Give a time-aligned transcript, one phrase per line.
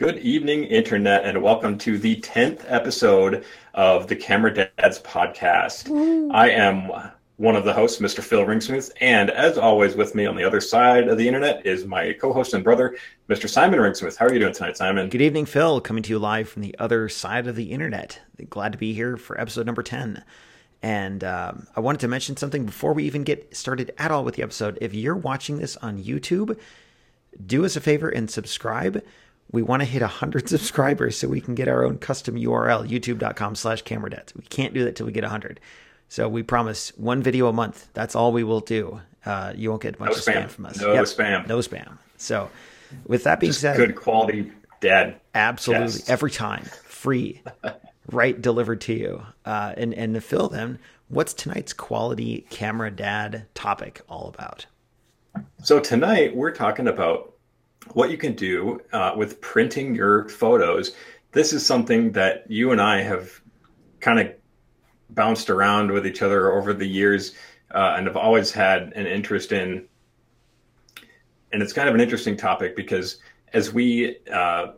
[0.00, 5.90] Good evening, Internet, and welcome to the 10th episode of the Camera Dads podcast.
[6.32, 6.90] I am
[7.36, 8.22] one of the hosts, Mr.
[8.22, 11.84] Phil Ringsmith, and as always, with me on the other side of the Internet is
[11.84, 12.96] my co host and brother,
[13.28, 13.46] Mr.
[13.46, 14.16] Simon Ringsmith.
[14.16, 15.10] How are you doing tonight, Simon?
[15.10, 18.20] Good evening, Phil, coming to you live from the other side of the Internet.
[18.48, 20.24] Glad to be here for episode number 10.
[20.82, 24.36] And um, I wanted to mention something before we even get started at all with
[24.36, 24.78] the episode.
[24.80, 26.58] If you're watching this on YouTube,
[27.44, 29.02] do us a favor and subscribe
[29.52, 33.54] we want to hit 100 subscribers so we can get our own custom url youtube.com
[33.54, 35.60] slash cameradads we can't do that till we get 100
[36.10, 37.86] so we promise one video a month.
[37.94, 39.00] That's all we will do.
[39.24, 40.34] Uh, you won't get much no spam.
[40.34, 40.50] spam.
[40.50, 40.80] from us.
[40.80, 41.04] No yep.
[41.04, 41.46] spam.
[41.46, 41.98] No spam.
[42.16, 42.50] So
[43.06, 44.50] with that being Just said good quality
[44.80, 45.86] dad absolutely.
[45.86, 46.10] Yes.
[46.10, 46.64] every time.
[46.84, 47.40] Free.
[48.10, 49.22] Right delivered to you.
[49.44, 50.80] Uh, and and to Phil them,
[51.10, 54.66] what's tonight's quality camera dad topic all about?
[55.62, 57.29] So tonight we're talking about
[57.92, 60.92] what you can do uh, with printing your photos.
[61.32, 63.40] This is something that you and I have
[64.00, 64.32] kind of
[65.10, 67.34] bounced around with each other over the years,
[67.72, 69.86] uh, and have always had an interest in.
[71.52, 73.18] And it's kind of an interesting topic because
[73.52, 74.72] as we uh,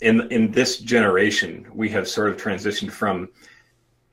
[0.00, 3.28] in in this generation, we have sort of transitioned from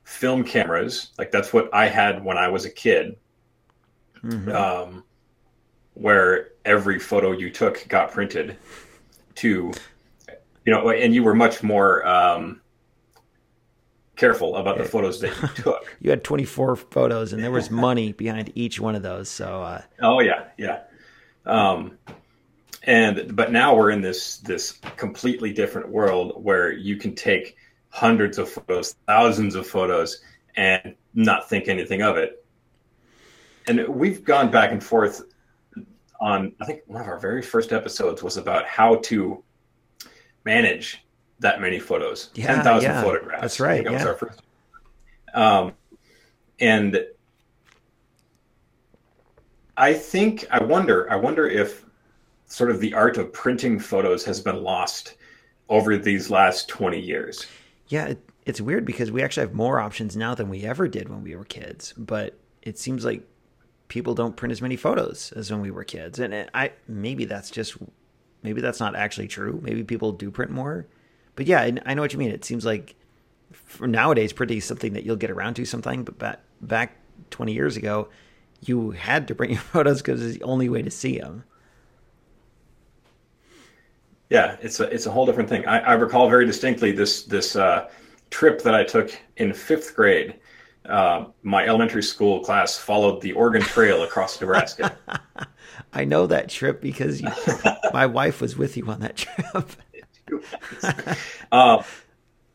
[0.04, 3.16] film cameras, like that's what I had when I was a kid.
[4.54, 5.04] Um,
[5.94, 8.56] where every photo you took got printed
[9.34, 9.72] to
[10.64, 12.60] you know and you were much more um,
[14.16, 15.96] careful about the photos that you took.
[16.00, 19.82] You had 24 photos and there was money behind each one of those so uh,
[20.00, 20.82] oh yeah yeah.
[21.44, 21.98] Um,
[22.84, 27.56] and but now we're in this this completely different world where you can take
[27.90, 30.20] hundreds of photos thousands of photos
[30.56, 32.44] and not think anything of it.
[33.68, 35.22] And we've gone back and forth
[36.22, 39.42] on I think one of our very first episodes was about how to
[40.44, 41.04] manage
[41.40, 43.02] that many photos, Yeah, ten thousand yeah.
[43.02, 43.42] photographs.
[43.42, 44.40] That's right, that was our first.
[45.34, 45.72] Um,
[46.60, 47.04] and
[49.76, 51.84] I think I wonder I wonder if
[52.46, 55.16] sort of the art of printing photos has been lost
[55.68, 57.46] over these last twenty years.
[57.88, 61.08] yeah it, it's weird because we actually have more options now than we ever did
[61.08, 63.26] when we were kids but it seems like
[63.92, 66.18] people don't print as many photos as when we were kids.
[66.18, 67.76] And it, i maybe that's just
[68.42, 69.60] maybe that's not actually true.
[69.62, 70.86] Maybe people do print more.
[71.36, 72.30] But yeah I, I know what you mean.
[72.30, 72.94] It seems like
[73.80, 76.96] nowadays printing is something that you'll get around to sometime but back back
[77.30, 78.08] 20 years ago
[78.62, 81.44] you had to bring your photos because it's the only way to see them
[84.30, 85.66] Yeah, it's a it's a whole different thing.
[85.66, 87.90] I, I recall very distinctly this this uh,
[88.30, 90.36] trip that I took in fifth grade.
[90.84, 94.96] Uh, my elementary school class followed the Oregon Trail across Nebraska.
[95.94, 97.28] i know that trip because you,
[97.92, 99.66] my wife was with you on that trip
[101.52, 101.82] uh,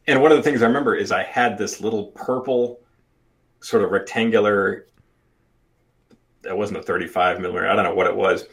[0.07, 2.79] and one of the things I remember is I had this little purple,
[3.59, 4.87] sort of rectangular.
[6.43, 7.67] That wasn't a 35 millimeter.
[7.67, 8.45] I don't know what it was.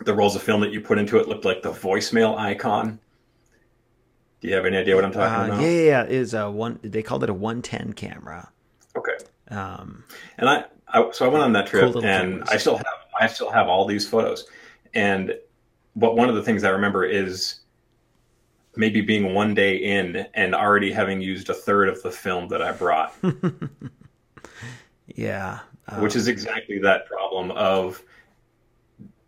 [0.00, 2.98] The rolls of film that you put into it looked like the voicemail icon.
[4.40, 5.62] Do you have any idea what I'm talking Uh, about?
[5.62, 6.02] yeah, yeah, yeah.
[6.04, 6.80] It is a one.
[6.82, 8.50] They called it a 110 camera.
[9.50, 10.04] Um,
[10.38, 12.48] And I, I so I went on that trip, Cool and cameras.
[12.50, 12.86] I still have
[13.20, 14.46] I still have all these photos.
[14.94, 15.34] And
[15.96, 17.60] but one of the things I remember is
[18.76, 22.62] maybe being one day in and already having used a third of the film that
[22.62, 23.12] I brought,
[25.06, 28.02] yeah, uh, which is exactly that problem of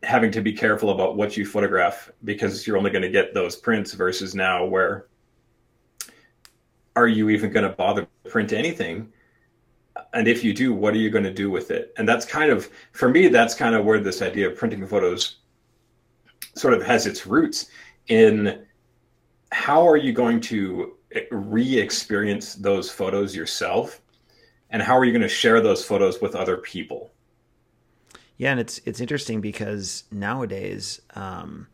[0.02, 3.56] having to be careful about what you photograph because you're only going to get those
[3.56, 5.06] prints versus now where
[6.96, 9.12] are you even going to bother to print anything
[10.12, 12.50] and if you do what are you going to do with it and that's kind
[12.50, 15.36] of for me that's kind of where this idea of printing photos
[16.54, 17.66] sort of has its roots
[18.08, 18.64] in
[19.52, 20.96] how are you going to
[21.30, 24.00] re-experience those photos yourself
[24.70, 27.10] and how are you going to share those photos with other people
[28.40, 31.66] yeah, and it's it's interesting because nowadays um,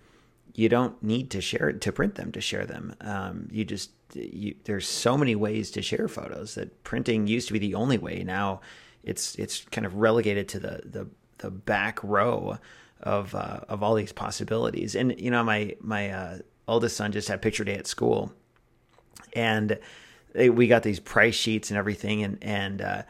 [0.57, 2.93] you don't need to share to print them to share them.
[3.03, 7.53] Um, you just you, there's so many ways to share photos that printing used to
[7.53, 8.23] be the only way.
[8.25, 8.61] Now
[9.03, 11.09] it's it's kind of relegated to the the
[11.39, 12.59] the back row
[13.01, 14.95] of uh, of all these possibilities.
[14.95, 18.33] And you know, my my uh, oldest son just had picture day at school,
[19.35, 19.79] and
[20.33, 23.03] they, we got these price sheets and everything, and and uh,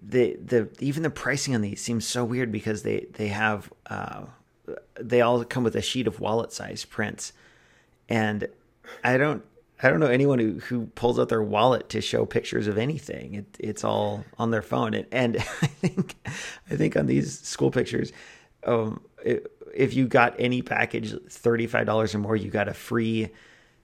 [0.00, 4.24] the the even the pricing on these seems so weird because they they have uh,
[5.00, 7.32] they all come with a sheet of wallet size prints,
[8.08, 8.48] and
[9.02, 9.44] I don't
[9.82, 13.34] I don't know anyone who, who pulls out their wallet to show pictures of anything.
[13.34, 16.14] It, it's all on their phone, and, and I think
[16.70, 18.12] I think on these school pictures,
[18.64, 22.74] um, it, if you got any package thirty five dollars or more, you got a
[22.74, 23.28] free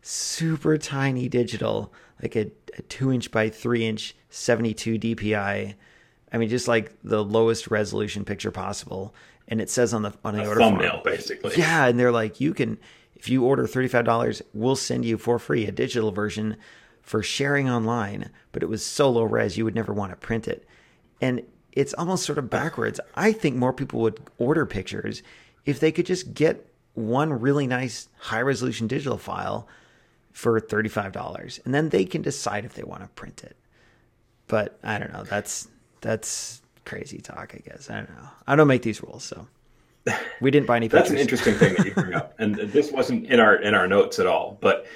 [0.00, 1.92] super tiny digital,
[2.22, 5.74] like a, a two inch by three inch, 72 DPI.
[6.32, 9.14] I mean, just like the lowest resolution picture possible.
[9.48, 11.52] And it says on the on the A order thumbnail, form, basically.
[11.56, 12.78] yeah, and they're like, you can,
[13.22, 16.56] if you order $35, we'll send you for free a digital version
[17.02, 18.30] for sharing online.
[18.50, 20.66] But it was so low res, you would never want to print it.
[21.20, 22.98] And it's almost sort of backwards.
[23.14, 25.22] I think more people would order pictures
[25.64, 29.68] if they could just get one really nice high resolution digital file
[30.32, 33.56] for $35 and then they can decide if they want to print it.
[34.48, 35.22] But I don't know.
[35.22, 35.68] That's
[36.00, 37.88] that's crazy talk, I guess.
[37.88, 38.28] I don't know.
[38.48, 39.46] I don't make these rules, so
[40.40, 41.08] we didn't buy any Pictures.
[41.08, 43.86] That's an interesting thing that you bring up, and this wasn't in our in our
[43.86, 44.86] notes at all, but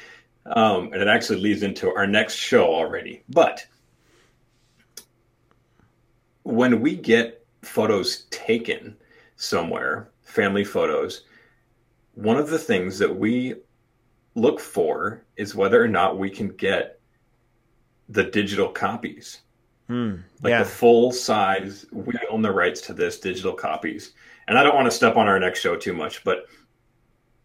[0.47, 3.23] um, and it actually leads into our next show already.
[3.29, 3.67] But
[6.43, 8.97] when we get photos taken
[9.37, 11.25] somewhere, family photos,
[12.15, 13.55] one of the things that we
[14.35, 17.01] look for is whether or not we can get
[18.09, 19.41] the digital copies
[19.89, 20.63] Hmm, like yeah.
[20.65, 21.87] the full size.
[21.93, 24.13] We own the rights to this digital copies,
[24.49, 26.47] and I don't want to step on our next show too much, but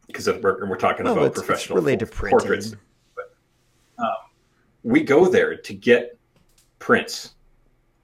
[0.08, 2.40] because we're, we're talking Well, about it's, it's professional related to por- printing.
[2.40, 2.76] portraits,
[4.84, 6.18] we go there to get
[6.80, 7.36] prints.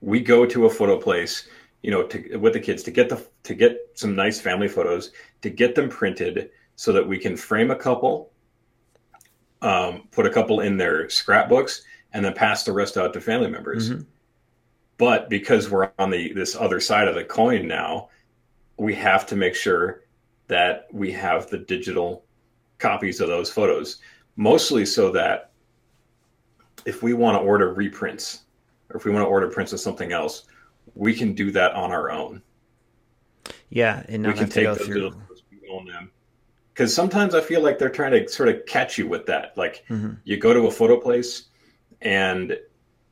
[0.01, 1.47] We go to a photo place,
[1.81, 5.11] you know, to, with the kids to get the to get some nice family photos,
[5.41, 8.31] to get them printed so that we can frame a couple,
[9.63, 11.81] um, put a couple in their scrapbooks,
[12.13, 13.89] and then pass the rest out to family members.
[13.89, 14.05] Mhm.
[14.99, 18.09] But because we're on the this other side of the coin now,
[18.77, 20.03] we have to make sure
[20.47, 22.23] that we have the digital
[22.77, 23.97] copies of those photos,
[24.35, 25.51] mostly so that
[26.85, 28.43] if we want to order reprints
[28.89, 30.45] or if we want to order prints of something else,
[30.95, 32.41] we can do that on our own.
[33.69, 34.87] Yeah, and we can take those through.
[34.87, 36.11] digital photos, we own them.
[36.73, 39.57] Because sometimes I feel like they're trying to sort of catch you with that.
[39.57, 40.17] Like Mhm.
[40.23, 41.45] you go to a photo place
[42.01, 42.57] and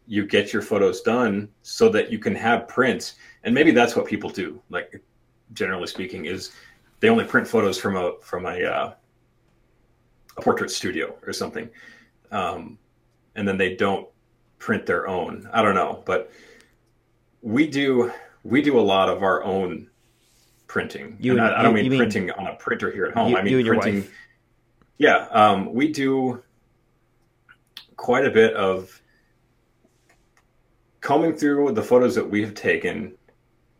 [0.07, 3.15] you get your photos done so that you can have prints.
[3.44, 4.62] And maybe that's what people do.
[4.69, 5.01] Like
[5.53, 6.51] generally speaking, is
[7.00, 8.94] they only print photos from a from a uh,
[10.38, 11.69] a portrait studio or something,
[12.31, 12.77] um,
[13.36, 14.07] and then they don't
[14.59, 15.50] print their own.
[15.53, 16.31] I don't know, but
[17.42, 18.12] we do
[18.44, 19.89] we do a lot of our own
[20.68, 21.18] printing.
[21.19, 23.13] You and and- I, I don't mean, you mean- printing on a printer here at
[23.13, 23.31] home.
[23.31, 24.09] You- I mean you and your printing.
[24.98, 26.41] Yeah, um, we do
[27.98, 29.01] quite a bit of
[31.01, 33.13] combing through the photos that we've taken.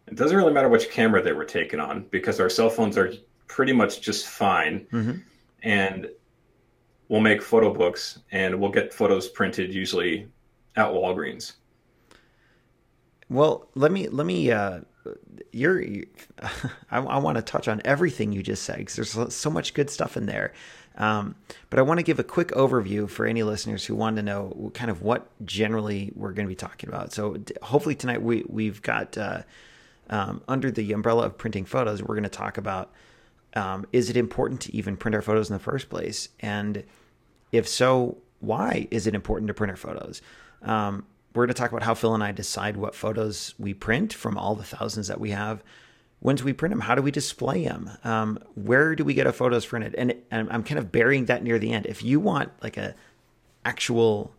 [0.08, 3.12] It doesn't really matter which camera they were taken on because our cell phones are
[3.48, 4.86] pretty much just fine.
[4.92, 5.22] Mhm.
[5.64, 6.10] And
[7.10, 10.28] we'll make photo books and we'll get photos printed usually
[10.76, 11.54] at Walgreens.
[13.30, 14.52] Well, let me let me.
[14.52, 14.82] Uh,
[15.52, 15.82] you're.
[15.82, 16.06] You,
[16.92, 19.74] I, I want to touch on everything you just said because there's so- so much
[19.74, 20.54] good stuff in there.
[20.98, 21.36] Um,
[21.70, 24.72] but I want to give a quick overview for any listeners who want to know
[24.76, 27.12] kind of what generally we're going to be talking about.
[27.12, 29.42] So hopefully tonight we we've got uh,
[30.10, 32.92] um, under the umbrella of printing photos, we're going to talk about
[33.56, 36.84] um, is it important to even print our photos in the first place, and
[37.52, 40.22] if so, why is it important to print our photos?
[40.62, 44.14] Um, we're going to talk about how Phil and I decide what photos we print
[44.14, 45.64] from all the thousands that we have.
[46.22, 46.80] When do we print them?
[46.80, 47.92] How do we display them?
[48.04, 49.96] Um, where do we get our photos printed?
[49.96, 51.86] And, and I'm kind of burying that near the end.
[51.86, 52.96] If you want like a
[53.66, 54.34] actual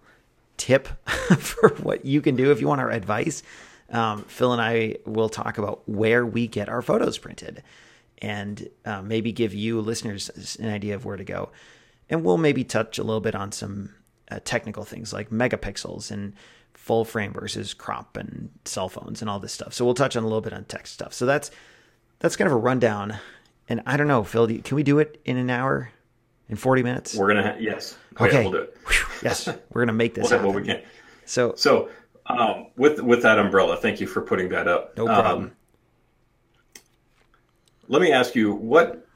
[0.57, 0.89] tip
[1.39, 3.43] for what you can do, if you want our advice,
[3.91, 7.63] um, Phil and I will talk about where we get our photos printed
[8.23, 11.51] and uh, maybe give you listeners an idea of where to go.
[12.09, 13.95] And we'll maybe touch a little bit on some
[14.31, 16.33] uh, technical things like megapixels and
[16.75, 19.73] full frame versus crop and cell phones and all this stuff.
[19.75, 21.13] So we'll touch on a little bit on tech stuff.
[21.13, 21.51] So that's
[22.21, 23.17] that's kind of a rundown.
[23.69, 25.91] And I don't know, Phil, do you- can we do it in an hour,
[26.49, 27.15] in forty minutes?
[27.17, 28.77] We're gonna ha- yes, Oh, yeah, okay, we'll do it.
[28.87, 30.47] Whew, yes, we're gonna make this We'll happen.
[30.55, 30.83] what we can.
[31.25, 31.91] So So
[32.29, 34.97] um, with with that umbrella, thank you for putting that up.
[34.97, 35.45] no problem.
[35.45, 35.53] Um,
[37.89, 39.07] let me ask you what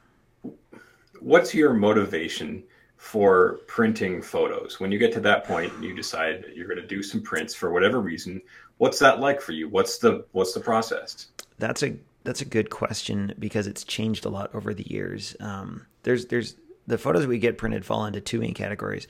[1.19, 2.63] what's your motivation
[2.97, 6.79] for printing photos when you get to that point and you decide that you're going
[6.79, 8.39] to do some prints for whatever reason
[8.77, 11.27] what's that like for you what's the what's the process
[11.57, 15.35] That's a that's a good question because it's changed a lot over the years.
[15.39, 16.55] Um, there's there's
[16.87, 19.07] the photos we get printed fall into two main categories: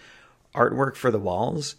[0.56, 1.76] artwork for the walls,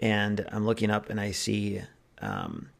[0.00, 1.80] and I'm looking up and I see
[2.20, 2.70] um,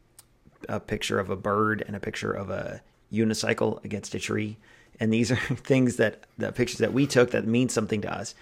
[0.69, 2.83] a picture of a bird and a picture of a
[3.13, 4.57] unicycle against a tree,
[5.01, 8.35] and these are things that the pictures that we took that mean something to us.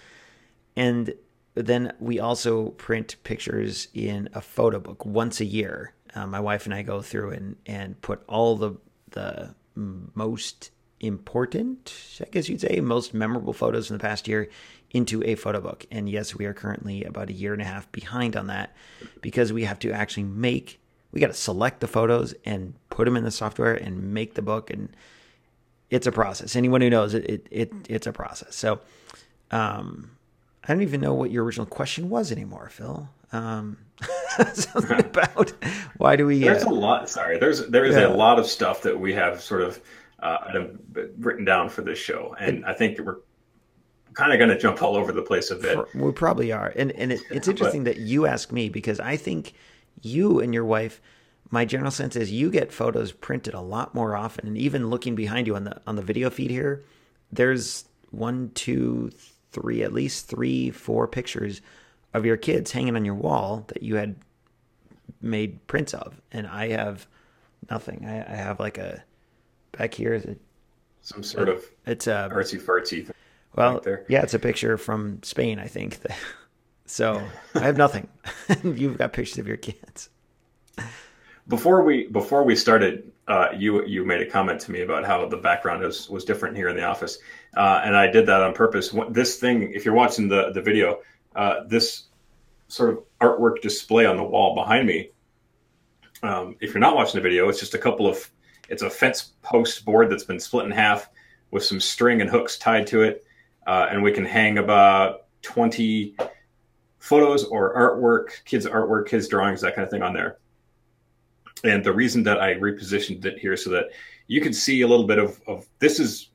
[0.75, 1.13] And
[1.53, 5.93] then we also print pictures in a photo book once a year.
[6.13, 8.75] Uh, my wife and I go through and, and put all the
[9.11, 14.49] the most important, I guess you'd say, most memorable photos from the past year
[14.91, 15.85] into a photo book.
[15.91, 18.75] And yes, we are currently about a year and a half behind on that
[19.21, 20.79] because we have to actually make
[21.11, 24.41] we got to select the photos and put them in the software and make the
[24.41, 24.89] book and
[25.89, 26.55] it's a process.
[26.55, 28.55] Anyone who knows it, it, it it's a process.
[28.55, 28.79] So,
[29.51, 30.11] um,
[30.63, 33.07] I don't even know what your original question was anymore, Phil.
[33.31, 33.77] Um,
[34.53, 35.53] something about
[35.97, 36.39] why do we?
[36.39, 37.09] There's uh, a lot.
[37.09, 38.07] Sorry, there's there is yeah.
[38.07, 39.79] a lot of stuff that we have sort of
[40.19, 40.65] uh,
[41.17, 43.17] written down for this show, and I think we're
[44.15, 45.77] kind of going to jump all over the place a bit.
[45.93, 49.17] We probably are, and and it, it's interesting but, that you ask me because I
[49.17, 49.53] think
[50.01, 51.01] you and your wife.
[51.51, 55.13] My general sense is you get photos printed a lot more often, and even looking
[55.13, 56.83] behind you on the on the video feed here,
[57.31, 59.11] there's one, two,
[59.51, 61.61] three, at least three, four pictures
[62.13, 64.15] of your kids hanging on your wall that you had
[65.21, 67.07] made prints of, and I have
[67.69, 68.05] nothing.
[68.05, 69.03] I, I have like a
[69.71, 70.35] back here is a
[71.01, 73.11] some sort a, of it's a artsy fartsy.
[73.55, 75.99] Well, yeah, it's a picture from Spain, I think.
[76.85, 77.21] so
[77.53, 78.07] I have nothing.
[78.63, 80.09] You've got pictures of your kids.
[81.47, 85.27] Before we before we started, uh, you you made a comment to me about how
[85.27, 87.19] the background was was different here in the office,
[87.55, 88.93] uh, and I did that on purpose.
[89.11, 91.01] This thing, if you're watching the the video,
[91.35, 92.05] uh, this
[92.67, 95.11] sort of artwork display on the wall behind me.
[96.23, 98.29] Um, if you're not watching the video, it's just a couple of
[98.69, 101.09] it's a fence post board that's been split in half
[101.51, 103.24] with some string and hooks tied to it,
[103.65, 106.15] uh, and we can hang about 20
[106.99, 110.37] photos or artwork, kids' artwork, kids' drawings, that kind of thing on there.
[111.63, 113.85] And the reason that I repositioned it here so that
[114.27, 116.29] you can see a little bit of, of this is,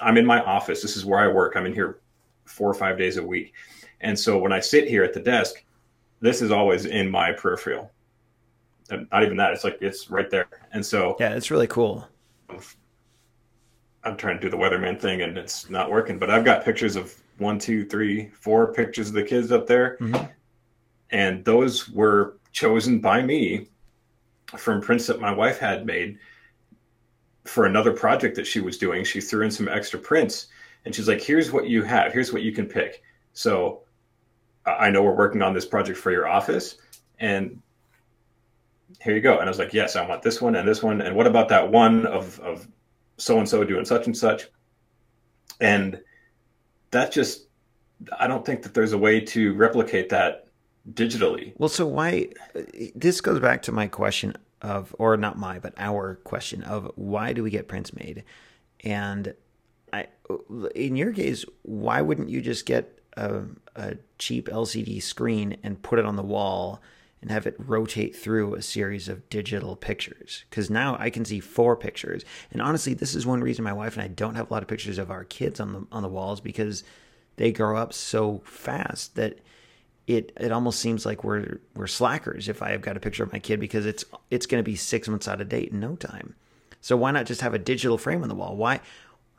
[0.00, 0.82] I'm in my office.
[0.82, 1.56] This is where I work.
[1.56, 2.00] I'm in here
[2.44, 3.54] four or five days a week.
[4.00, 5.64] And so when I sit here at the desk,
[6.20, 7.90] this is always in my peripheral.
[8.90, 9.52] And not even that.
[9.52, 10.46] It's like it's right there.
[10.72, 12.06] And so yeah, it's really cool.
[14.06, 16.18] I'm trying to do the weatherman thing and it's not working.
[16.18, 19.98] But I've got pictures of one, two, three, four pictures of the kids up there,
[20.00, 20.24] mm-hmm.
[21.10, 23.68] and those were chosen by me
[24.56, 26.18] from prints that my wife had made
[27.44, 29.04] for another project that she was doing.
[29.04, 30.46] She threw in some extra prints,
[30.84, 32.12] and she's like, "Here's what you have.
[32.12, 33.02] Here's what you can pick."
[33.34, 33.82] So
[34.64, 36.76] I know we're working on this project for your office,
[37.18, 37.60] and
[39.00, 39.38] here you go.
[39.38, 41.00] And I was like, yes, I want this one and this one.
[41.00, 42.66] And what about that one of of
[43.16, 44.48] so and so doing such and such?
[45.60, 46.00] And
[46.90, 47.46] that just,
[48.18, 50.48] I don't think that there's a way to replicate that
[50.92, 51.52] digitally.
[51.56, 52.28] Well, so why?
[52.94, 57.32] This goes back to my question of, or not my, but our question of why
[57.32, 58.24] do we get prints made?
[58.84, 59.34] And
[59.92, 60.08] I,
[60.74, 63.42] in your case, why wouldn't you just get a,
[63.74, 66.82] a cheap LCD screen and put it on the wall?
[67.26, 70.44] And have it rotate through a series of digital pictures.
[70.48, 72.24] Because now I can see four pictures.
[72.52, 74.68] And honestly, this is one reason my wife and I don't have a lot of
[74.68, 76.84] pictures of our kids on the on the walls because
[77.34, 79.40] they grow up so fast that
[80.06, 83.32] it it almost seems like we're we're slackers if I have got a picture of
[83.32, 85.96] my kid because it's it's going to be six months out of date in no
[85.96, 86.36] time.
[86.80, 88.56] So why not just have a digital frame on the wall?
[88.56, 88.80] Why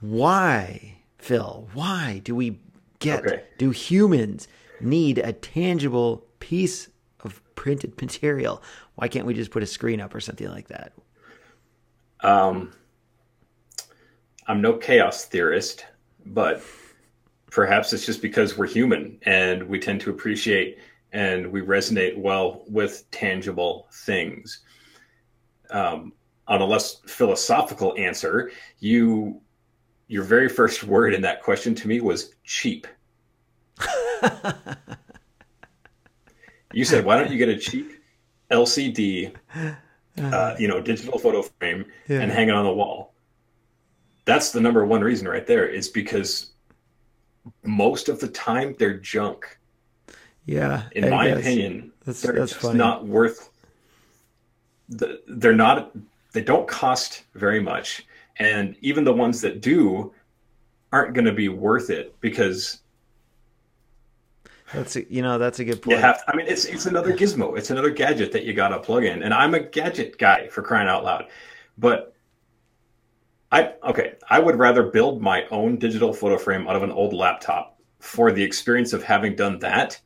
[0.02, 1.70] why Phil?
[1.74, 2.60] Why do we
[3.00, 3.44] get okay.
[3.58, 4.50] do humans
[4.82, 6.90] need a tangible piece
[7.28, 8.64] of printed material.
[8.96, 10.94] Why can't we just put a screen up or something like that?
[12.22, 12.74] Um,
[14.48, 15.86] I'm no chaos theorist,
[16.26, 16.64] but
[17.52, 20.80] perhaps it's just because we're human and we tend to appreciate
[21.12, 24.62] and we resonate well with tangible things.
[25.70, 26.14] Um,
[26.48, 29.42] on a less philosophical answer, you
[30.08, 32.88] your very first word in that question to me was cheap.
[36.74, 37.92] You said, why don't you get a cheap
[38.52, 39.34] LCD,
[40.22, 42.22] uh, you know, digital photo frame yeah.
[42.22, 43.14] and hang it on the wall?
[44.26, 46.52] That's the number one reason right there is because
[47.64, 49.58] most of the time they're junk.
[50.46, 50.84] Yeah.
[50.94, 51.40] In I my guess.
[51.40, 52.78] opinion, that's, they're that's just funny.
[52.78, 53.50] not worth
[54.90, 55.92] the, they're not
[56.34, 58.06] they don't cost very much
[58.38, 60.14] and even the ones that do
[60.92, 62.80] aren't going to be worth it because
[64.74, 66.04] that's a, you know that's a good point.
[66.04, 67.58] I mean, it's it's another gizmo.
[67.58, 69.24] It's another gadget that you got to plug in.
[69.24, 71.28] And I'm a gadget guy for crying out loud.
[71.78, 72.14] But
[73.52, 77.14] I okay, I would rather build my own digital photo frame out of an old
[77.14, 80.00] laptop for the experience of having done that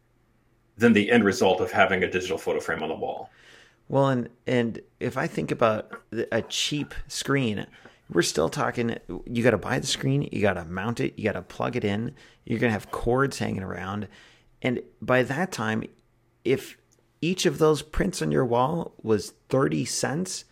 [0.77, 3.29] than the end result of having a digital photo frame on the wall.
[3.89, 5.91] Well, and and if I think about
[6.31, 7.65] a cheap screen,
[8.11, 8.97] we're still talking.
[9.25, 11.75] You got to buy the screen, you got to mount it, you got to plug
[11.75, 12.13] it in.
[12.45, 14.07] You're gonna have cords hanging around
[14.61, 15.83] and by that time,
[16.43, 16.77] if
[17.21, 20.45] each of those prints on your wall was 30 cents,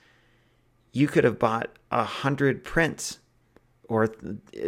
[0.92, 3.20] you could have bought a hundred prints
[3.88, 4.14] or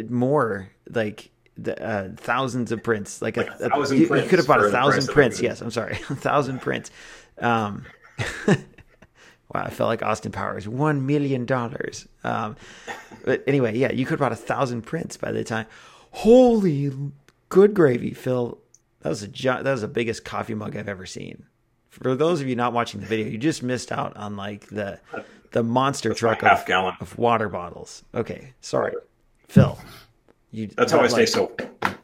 [0.10, 0.70] more.
[0.90, 4.48] Like the, uh, thousands of prints, like, Like a, a thousand you, you could have
[4.48, 5.42] bought a thousand prints.
[5.42, 6.92] Yes, I'm sorry, a thousand prints.
[7.40, 7.86] Um,
[8.48, 8.56] wow,
[9.54, 12.08] I felt like Austin Powers, one million dollars.
[12.24, 12.56] Um,
[13.24, 15.66] but anyway, yeah, you could have bought a thousand prints by the time.
[16.12, 16.92] Holy
[17.50, 18.58] good gravy, Phil!
[19.01, 21.46] That was a that was the biggest coffee mug I've ever seen.
[21.89, 25.00] For those of you not watching the video, you just missed out on like the
[25.51, 26.96] the monster truck half of, gallon.
[27.00, 28.03] of water bottles.
[28.15, 28.93] Okay, sorry,
[29.48, 29.77] Phil.
[30.51, 31.55] You, That's how I but, stay so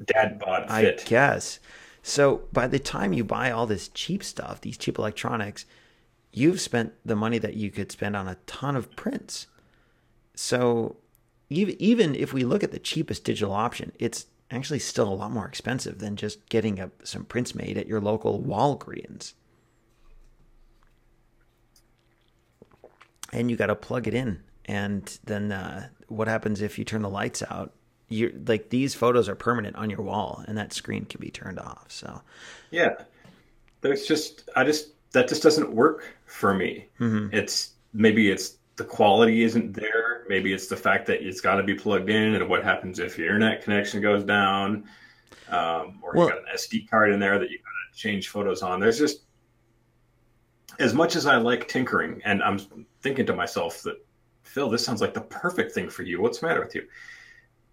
[0.05, 1.59] dad bod I guess.
[2.01, 5.65] So by the time you buy all this cheap stuff, these cheap electronics,
[6.31, 9.47] you've spent the money that you could spend on a ton of prints.
[10.33, 10.95] So
[11.49, 15.31] even even if we look at the cheapest digital option, it's actually still a lot
[15.31, 19.33] more expensive than just getting a, some prints made at your local Walgreens.
[23.33, 27.01] And you got to plug it in, and then uh, what happens if you turn
[27.01, 27.73] the lights out?
[28.07, 31.59] You're like these photos are permanent on your wall, and that screen can be turned
[31.59, 31.85] off.
[31.89, 32.21] So
[32.71, 32.95] Yeah.
[33.81, 36.87] There's just I just that just doesn't work for me.
[37.33, 40.23] It's maybe it's the quality isn't there.
[40.29, 43.17] Maybe it's the fact that it's got to be plugged in, and what happens if
[43.17, 44.85] your internet connection goes down,
[45.49, 48.29] um, or Well- you got an SD card in there that you got to change
[48.29, 48.79] photos on.
[48.79, 49.23] There's just
[50.79, 52.59] as much as I like tinkering, and I'm
[53.01, 53.95] thinking to myself that
[54.43, 56.21] Phil, this sounds like the perfect thing for you.
[56.21, 56.87] What's the matter with you?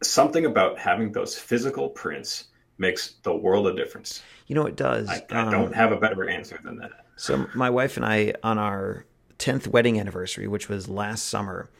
[0.03, 4.23] Something about having those physical prints makes the world a difference.
[4.49, 5.09] you know it does.
[5.09, 6.91] I, I Um, don't have a better answer than that.
[7.17, 9.07] So my wife and I, on our
[9.39, 11.71] tenth wedding anniversary, which was last summer,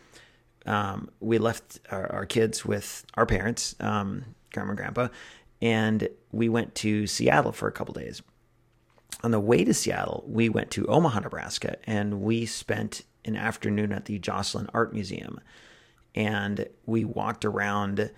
[0.67, 5.09] um, we left our, our kids with our parents, um, grandma and grandpa,
[5.61, 8.23] and we went to Seattle for a couple days.
[9.23, 13.93] On the way to Seattle, we went to Omaha, Nebraska, and we spent an afternoon
[13.93, 15.41] at the Joslyn Art Museum,
[16.15, 18.11] and we walked around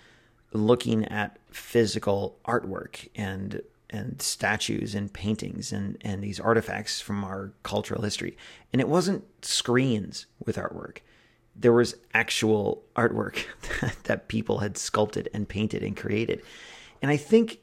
[0.52, 3.60] looking at physical artwork and
[3.96, 8.36] and statues and paintings and and these artifacts from our cultural history.
[8.72, 10.98] And it wasn't screens with artwork.
[11.56, 13.44] There was actual artwork
[14.04, 16.42] that people had sculpted and painted and created.
[17.02, 17.58] And i think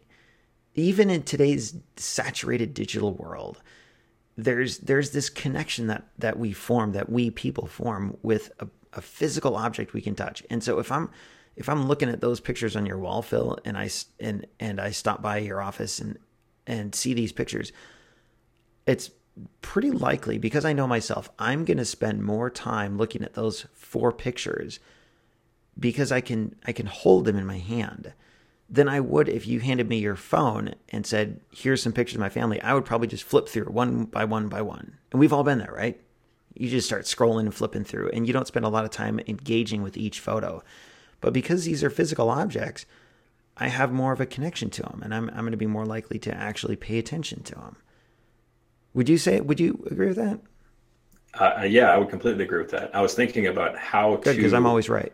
[0.76, 3.62] even in today's saturated digital world
[4.38, 9.02] there's there's this connection that that we form that we people form with a, a
[9.02, 10.43] physical object we can touch.
[10.50, 11.10] And so if i'm
[11.56, 13.89] if i'm looking at those pictures on your wall phil and i
[14.20, 16.18] and and i stop by your office and
[16.68, 17.72] and see these pictures
[18.86, 19.12] it's
[19.62, 23.66] pretty likely because i know myself i'm going to spend more time looking at those
[23.74, 24.80] four pictures
[25.80, 28.13] because i can i can hold them in my hand
[28.74, 32.22] than I would if you handed me your phone and said, "Here's some pictures of
[32.22, 34.98] my family." I would probably just flip through one by one by one.
[35.12, 36.02] And we've all been there, right?
[36.56, 39.20] You just start scrolling and flipping through, and you don't spend a lot of time
[39.28, 40.63] engaging with each photo.
[41.24, 42.86] But because these are physical objects,
[43.56, 45.86] I have more of a connection to them, and I'm I'm going to be more
[45.86, 47.78] likely to actually pay attention to them.
[48.94, 49.40] Would you say?
[49.40, 50.42] Would you agree with that?
[51.36, 52.94] Uh, yeah, I would completely agree with that.
[52.94, 54.36] I was thinking about how Good, to.
[54.36, 55.14] because I'm always right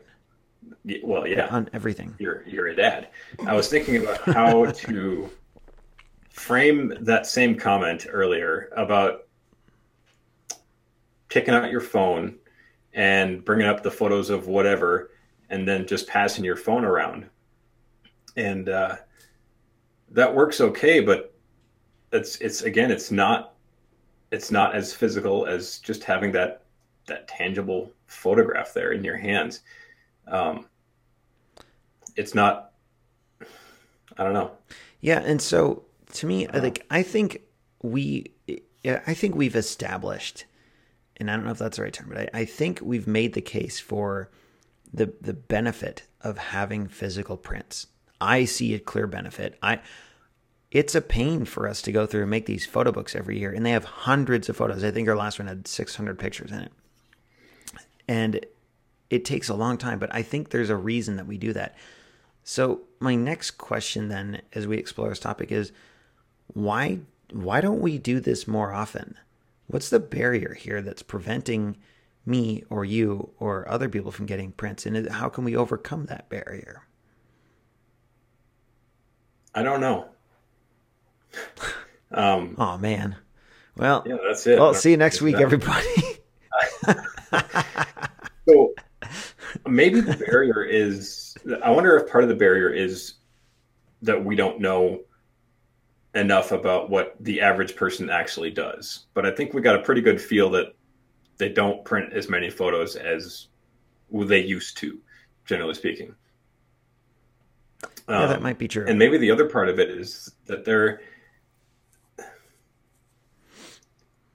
[1.03, 2.15] Well, yeah, on everything.
[2.17, 3.09] you're you're a dad.
[3.45, 5.29] I was thinking about how to
[6.31, 9.27] frame that same comment earlier about
[11.29, 12.35] taking out your phone
[12.93, 15.11] and bringing up the photos of whatever,
[15.49, 17.25] and then just passing your phone around,
[18.35, 18.97] and uh,
[20.11, 20.99] that works okay.
[20.99, 21.33] But
[22.11, 23.53] it's it's again, it's not
[24.31, 26.63] it's not as physical as just having that
[27.07, 29.61] that tangible photograph there in your hands.
[30.27, 30.65] Um,
[32.15, 32.71] it's not.
[34.17, 34.51] I don't know.
[35.01, 35.83] Yeah, and so
[36.13, 37.41] to me, I think I think
[37.81, 38.33] we,
[38.83, 40.45] yeah, I think we've established,
[41.17, 43.33] and I don't know if that's the right term, but I, I think we've made
[43.33, 44.29] the case for
[44.93, 47.87] the the benefit of having physical prints.
[48.19, 49.57] I see a clear benefit.
[49.61, 49.79] I
[50.71, 53.51] it's a pain for us to go through and make these photo books every year,
[53.51, 54.83] and they have hundreds of photos.
[54.83, 56.71] I think our last one had 600 pictures in it,
[58.07, 58.45] and
[59.09, 59.97] it takes a long time.
[59.97, 61.75] But I think there's a reason that we do that.
[62.43, 65.71] So my next question then, as we explore this topic, is
[66.47, 66.99] why
[67.31, 69.15] why don't we do this more often?
[69.67, 71.77] What's the barrier here that's preventing
[72.25, 76.29] me or you or other people from getting prints, and how can we overcome that
[76.29, 76.83] barrier?
[79.53, 80.09] I don't know.
[82.11, 83.17] Um, Oh man.
[83.77, 84.57] Well, yeah, that's it.
[84.57, 85.85] well, see you next week, everybody.
[88.47, 88.73] So
[89.67, 91.35] maybe the barrier is.
[91.63, 93.13] I wonder if part of the barrier is
[94.01, 95.01] that we don't know
[96.15, 99.05] enough about what the average person actually does.
[99.13, 100.73] But I think we got a pretty good feel that
[101.39, 103.47] they don't print as many photos as
[104.11, 104.99] they used to,
[105.45, 106.13] generally speaking.
[108.07, 108.85] yeah, that might be true.
[108.87, 111.01] And maybe the other part of it is that there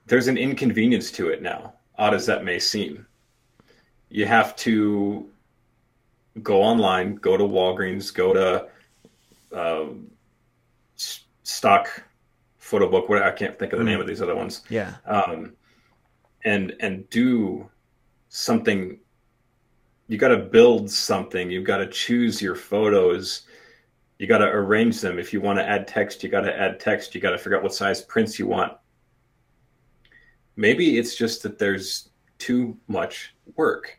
[0.07, 3.07] there's an inconvenience to it now, odd as that may seem.
[4.09, 5.29] You have to
[6.43, 8.69] go online, go to Walgreens, go to
[9.57, 9.87] uh,
[11.43, 12.03] stock
[12.59, 13.09] photo book.
[13.09, 13.89] What I can't think of the mm.
[13.89, 14.63] name of these other ones.
[14.69, 14.95] Yeah.
[15.05, 15.55] Um,
[16.45, 17.69] and and do
[18.29, 18.99] something.
[20.09, 21.51] You got to build something.
[21.51, 23.43] You've got to choose your photos.
[24.19, 25.19] You got to arrange them.
[25.19, 27.15] If you want to add text, you got to add text.
[27.15, 28.73] You got to figure out what size prints you want.
[30.57, 33.99] Maybe it's just that there's too much work.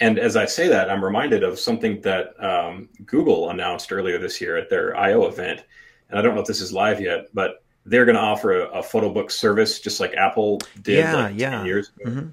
[0.00, 4.40] And as I say that, I'm reminded of something that um, Google announced earlier this
[4.40, 5.64] year at their I/O event.
[6.08, 8.78] And I don't know if this is live yet, but they're going to offer a,
[8.78, 11.50] a, photo book service just like Apple did yeah, like yeah.
[11.50, 12.10] 10 years ago.
[12.10, 12.28] Mm-hmm.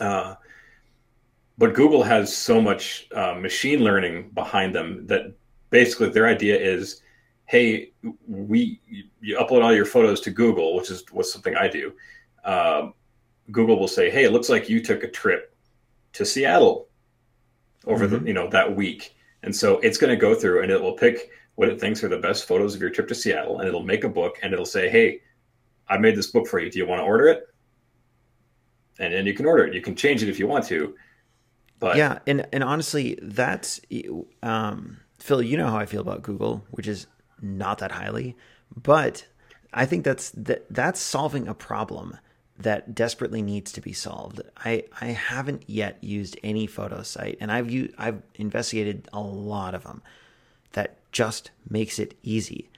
[0.00, 0.34] Uh,
[1.58, 5.34] but Google has so much uh, machine learning behind them that
[5.68, 7.02] basically their idea is,
[7.44, 7.92] hey,
[8.26, 8.80] we
[9.20, 11.92] you upload all your photos to Google, which is what's something I do.
[12.44, 12.88] Uh,
[13.50, 15.54] Google will say, hey, it looks like you took a trip
[16.14, 16.88] to Seattle
[17.86, 18.24] over mm-hmm.
[18.24, 20.94] the you know that week, and so it's going to go through and it will
[20.94, 23.82] pick what it thinks are the best photos of your trip to Seattle, and it'll
[23.82, 25.20] make a book and it'll say, hey,
[25.90, 26.70] I made this book for you.
[26.70, 27.48] Do you want to order it?
[28.98, 29.74] And then you can order it.
[29.74, 30.96] You can change it if you want to.
[31.78, 33.78] But yeah, and and honestly, that's
[34.42, 35.42] um, Phil.
[35.42, 37.06] You know how I feel about Google, which is
[37.42, 38.36] not that highly,
[38.74, 39.26] but
[39.74, 42.16] I think that's that that's solving a problem
[42.58, 44.40] that desperately needs to be solved.
[44.56, 49.74] I, I haven't yet used any photo site, and I've used, I've investigated a lot
[49.74, 50.02] of them
[50.72, 52.70] that just makes it easy.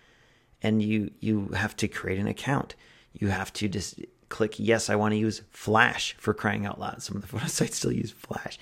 [0.62, 2.74] And you you have to create an account.
[3.12, 7.02] You have to just click yes, I want to use Flash for crying out loud.
[7.02, 8.58] Some of the photo sites still use Flash.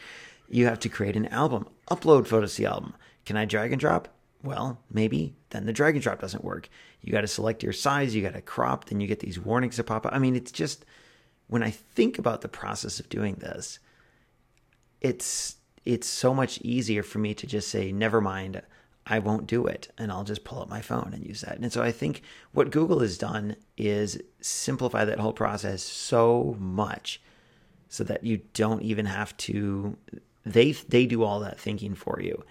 [0.49, 2.95] You have to create an album, upload photos to the album.
[3.25, 4.09] Can I drag and drop?
[4.43, 6.69] Well, maybe then the drag and drop doesn't work.
[7.03, 9.77] You got to select your size, you got to crop, then you get these warnings
[9.77, 10.15] that pop up.
[10.15, 10.85] I mean, it's just
[11.47, 13.79] when I think about the process of doing this,
[15.01, 18.61] it's it's so much easier for me to just say, never mind,
[19.11, 21.59] I won't do it, and I'll just pull up my phone and use that.
[21.59, 27.21] And so I think what Google has done is simplify that whole process so much
[27.89, 29.97] so that you don't even have to
[30.45, 32.45] they they do all that thinking for you.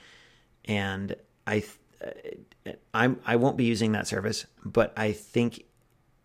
[0.66, 1.16] And
[1.48, 1.64] I
[2.04, 5.64] uh, I'm I won't be using that service, but I think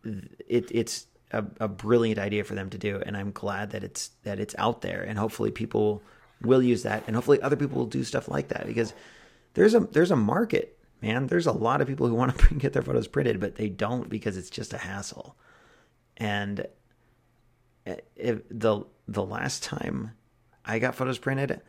[0.05, 4.11] it, it's a, a brilliant idea for them to do, and I'm glad that it's
[4.25, 6.03] that it's out there, and hopefully people
[6.43, 8.93] will use that, and hopefully other people will do stuff like that because
[9.55, 11.27] there's a there's a market, man.
[11.27, 14.09] There's a lot of people who want to get their photos printed, but they don't
[14.09, 15.37] because it's just a hassle.
[16.17, 16.67] And
[17.87, 20.13] eh, if the the last time
[20.65, 21.61] I got photos printed,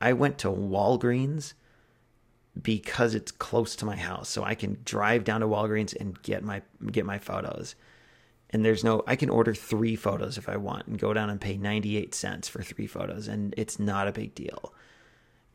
[0.00, 1.54] I went to Walgreens
[2.60, 6.42] because it's close to my house, so I can drive down to Walgreens and get
[6.42, 7.74] my get my photos
[8.50, 11.40] and there's no i can order three photos if i want and go down and
[11.40, 14.72] pay 98 cents for three photos and it's not a big deal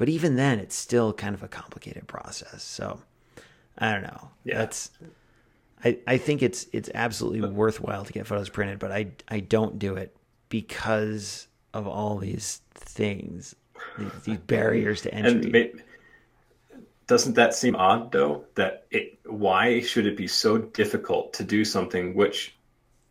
[0.01, 2.99] but even then it's still kind of a complicated process so
[3.77, 4.57] i don't know yeah.
[4.57, 4.89] that's
[5.85, 9.39] i i think it's it's absolutely but, worthwhile to get photos printed but i i
[9.39, 10.15] don't do it
[10.49, 13.55] because of all these things
[13.99, 15.71] these, these barriers to entry
[17.05, 21.63] doesn't that seem odd though that it why should it be so difficult to do
[21.63, 22.55] something which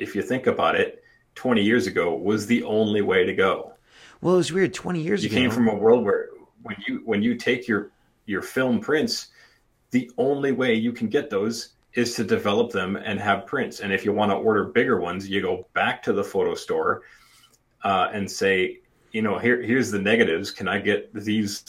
[0.01, 1.05] if you think about it,
[1.37, 3.73] 20 years ago was the only way to go.
[4.21, 4.75] Well, it was weird.
[4.75, 6.30] 20 years you ago, you came from a world where
[6.63, 7.91] when you when you take your
[8.27, 9.29] your film prints,
[9.91, 13.81] the only way you can get those is to develop them and have prints.
[13.81, 17.03] And if you want to order bigger ones, you go back to the photo store
[17.83, 18.79] uh, and say,
[19.13, 20.51] you know, here here's the negatives.
[20.51, 21.65] Can I get these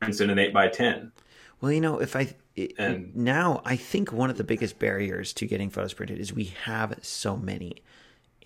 [0.00, 1.12] prints in an eight by ten?
[1.60, 2.34] Well, you know, if I
[2.78, 6.52] and now I think one of the biggest barriers to getting photos printed is we
[6.64, 7.82] have so many.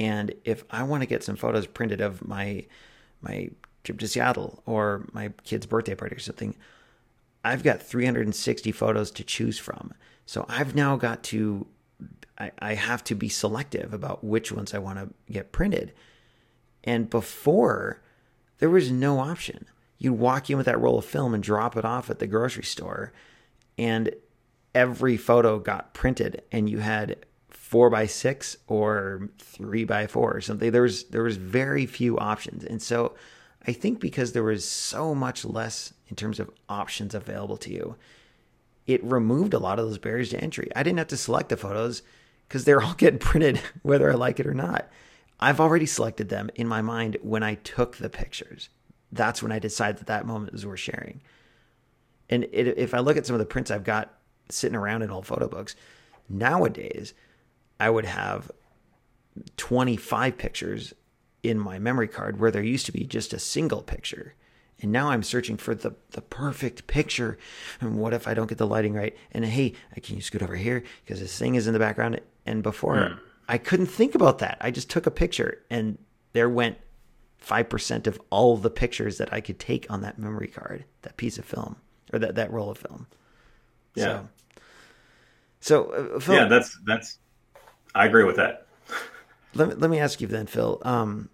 [0.01, 2.67] And if I want to get some photos printed of my
[3.21, 3.51] my
[3.85, 6.55] trip to Seattle or my kid's birthday party or something,
[7.45, 9.95] I've got 360 photos to choose from.
[10.27, 11.67] So I've now got to
[12.39, 15.93] I, I have to be selective about which ones I want to get printed.
[16.85, 18.01] And before
[18.59, 19.67] there was no option.
[19.99, 22.65] You'd walk in with that roll of film and drop it off at the grocery
[22.65, 23.13] store
[23.77, 24.11] and
[24.75, 30.41] every photo got printed and you had four by six or three by four or
[30.41, 33.15] something there was there was very few options and so
[33.67, 37.97] i think because there was so much less in terms of options available to you
[38.89, 40.71] it removed a lot of those barriers to entry.
[40.75, 42.03] I didn't have to select the photos
[42.49, 44.89] because they're all getting printed whether i like it or not.
[45.39, 48.71] I've already selected them in my mind when i took the pictures.
[49.13, 51.21] That's when i decided that that moment was worth sharing.
[52.31, 54.15] And it, if I look at some of the prints I've got
[54.49, 55.77] sitting around in old photo books,
[56.29, 57.13] nowadays
[57.79, 58.51] I would have
[59.59, 60.95] 25 pictures
[61.43, 64.35] in my memory card where there used to be just a single picture.
[64.81, 67.37] And now I'm searching for the, the perfect picture.
[67.81, 69.17] And what if I don't get the lighting right?
[69.33, 70.85] And hey, can you scoot over here?
[71.05, 72.21] Because this thing is in the background.
[72.47, 73.19] And before mm.
[73.49, 74.59] I couldn't think about that.
[74.61, 75.99] I just took a picture and
[76.33, 76.79] there went
[77.45, 81.39] 5% of all the pictures that I could take on that memory card, that piece
[81.39, 81.77] of film
[82.13, 83.07] or that, that roll of film.
[83.95, 84.23] Yeah.
[85.61, 87.19] So, so uh, Phil, yeah, that's, that's,
[87.95, 88.68] I agree with that.
[89.55, 91.31] Let me, let me ask you then, Phil, um,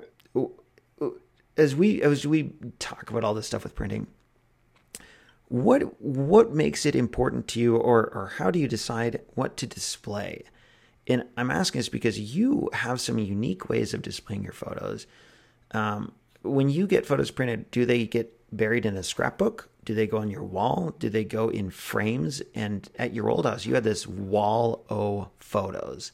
[1.56, 4.06] as we as we talk about all this stuff with printing,
[5.48, 9.66] what what makes it important to you, or or how do you decide what to
[9.66, 10.42] display?
[11.06, 15.06] And I'm asking this because you have some unique ways of displaying your photos.
[15.72, 19.68] Um, when you get photos printed, do they get buried in a scrapbook?
[19.84, 20.94] Do they go on your wall?
[20.98, 22.42] Do they go in frames?
[22.54, 26.12] And at your old house, you had this wall o photos,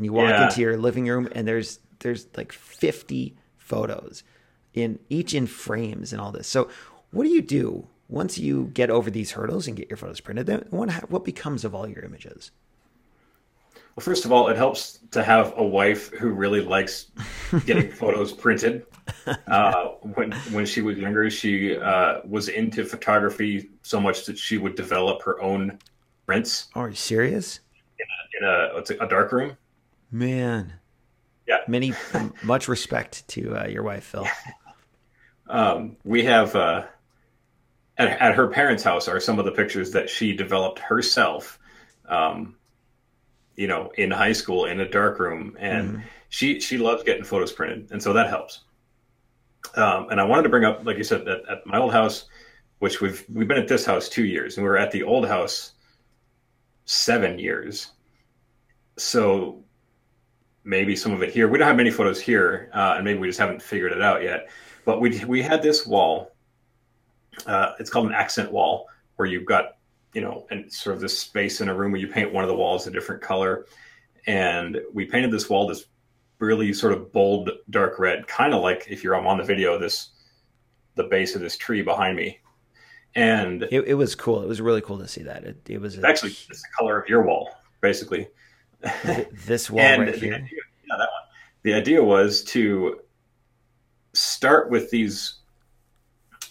[0.00, 0.44] and you walk yeah.
[0.44, 4.24] into your living room, and there's there's like 50 photos
[4.72, 6.48] in each in frames and all this.
[6.48, 6.70] So,
[7.10, 10.46] what do you do once you get over these hurdles and get your photos printed?
[10.46, 12.50] Then what what becomes of all your images?
[13.94, 17.08] Well, first of all, it helps to have a wife who really likes
[17.66, 18.86] getting photos printed.
[19.48, 24.56] Uh, when when she was younger, she uh, was into photography so much that she
[24.56, 25.78] would develop her own
[26.24, 26.68] prints.
[26.74, 27.60] Oh, are you serious?
[28.40, 29.58] In a, in a, a dark room.
[30.10, 30.74] Man.
[31.46, 31.58] Yeah.
[31.66, 31.92] Many
[32.42, 34.26] much respect to uh, your wife, Phil.
[35.48, 36.84] Um, we have uh,
[37.98, 41.58] at, at, her parents' house are some of the pictures that she developed herself.
[42.08, 42.54] Um,
[43.56, 46.00] you know, in high school in a dark room, and mm-hmm.
[46.28, 48.60] she she loves getting photos printed, and so that helps.
[49.74, 52.26] Um, and I wanted to bring up, like you said, at, at my old house,
[52.78, 55.26] which we've we've been at this house two years, and we were at the old
[55.26, 55.72] house
[56.84, 57.90] seven years.
[58.96, 59.62] So
[60.64, 61.48] maybe some of it here.
[61.48, 64.22] We don't have many photos here, uh, and maybe we just haven't figured it out
[64.22, 64.48] yet.
[64.84, 66.32] But we we had this wall.
[67.46, 69.76] Uh, it's called an accent wall, where you've got
[70.14, 72.48] you know, and sort of this space in a room where you paint one of
[72.48, 73.66] the walls a different color.
[74.26, 75.86] And we painted this wall this
[76.38, 80.10] really sort of bold dark red, kind of like if you're on the video, this
[80.96, 82.40] the base of this tree behind me.
[83.14, 84.42] And it, it was cool.
[84.42, 85.44] It was really cool to see that.
[85.44, 88.28] It, it was a, actually it's the color of your wall, basically.
[89.46, 90.34] This wall right here.
[90.34, 91.22] Idea, yeah, that one.
[91.62, 93.00] The idea was to
[94.14, 95.40] start with these.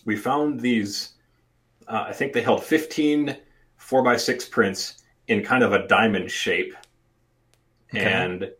[0.05, 1.13] We found these.
[1.87, 3.35] Uh, I think they held 15
[3.89, 6.75] four by six prints in kind of a diamond shape,
[7.91, 8.03] okay.
[8.03, 8.51] and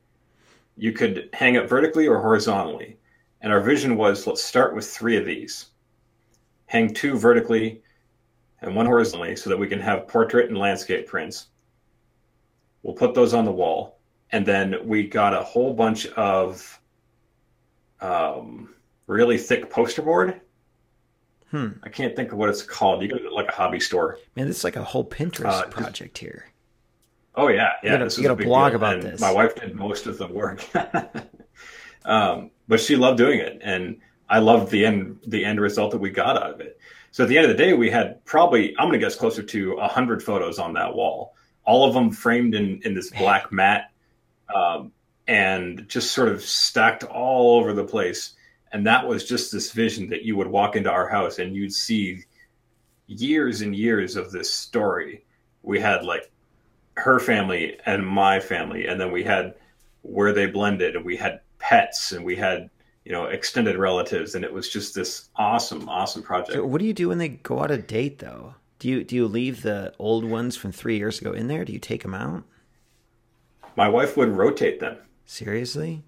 [0.75, 2.97] you could hang it vertically or horizontally.
[3.41, 5.67] And our vision was let's start with three of these,
[6.65, 7.84] hang two vertically
[8.62, 11.47] and one horizontally, so that we can have portrait and landscape prints.
[12.84, 14.00] We'll put those on the wall,
[14.32, 16.80] and then we got a whole bunch of
[18.02, 18.74] um,
[19.08, 20.42] really thick poster board.
[21.52, 21.70] Hmm.
[21.84, 23.02] I can't think of what it's called.
[23.02, 24.20] You go to like a hobby store.
[24.36, 26.46] Man, this is like a whole Pinterest uh, project here.
[27.36, 27.94] Oh yeah, yeah.
[27.94, 28.76] You got a, you got a blog deal.
[28.78, 29.22] about and this.
[29.22, 30.63] My wife did most of the work,
[32.06, 36.00] um, but she loved doing it, and I loved the end the end result that
[36.00, 36.80] we got out of it.
[37.12, 39.42] So at the end of the day, we had probably I'm going to guess closer
[39.42, 41.36] to hundred photos on that wall,
[41.69, 43.91] all of them framed in in this black mat,
[44.53, 44.91] um,
[45.27, 48.34] and just sort of stacked all over the place.
[48.71, 51.73] And that was just this vision that you would walk into our house and you'd
[51.73, 52.23] see
[53.05, 55.23] years and years of this story.
[55.62, 56.32] We had like
[56.95, 59.53] her family and my family, and then we had
[60.01, 62.71] where they blended, and we had pets, and we had
[63.05, 66.53] you know extended relatives, and it was just this awesome, awesome project.
[66.53, 68.55] So what do you do when they go out of date, though?
[68.80, 71.65] Do you do you leave the old ones from three years ago in there?
[71.65, 72.44] Do you take them out?
[73.76, 74.98] My wife would rotate them.
[75.26, 76.04] Seriously?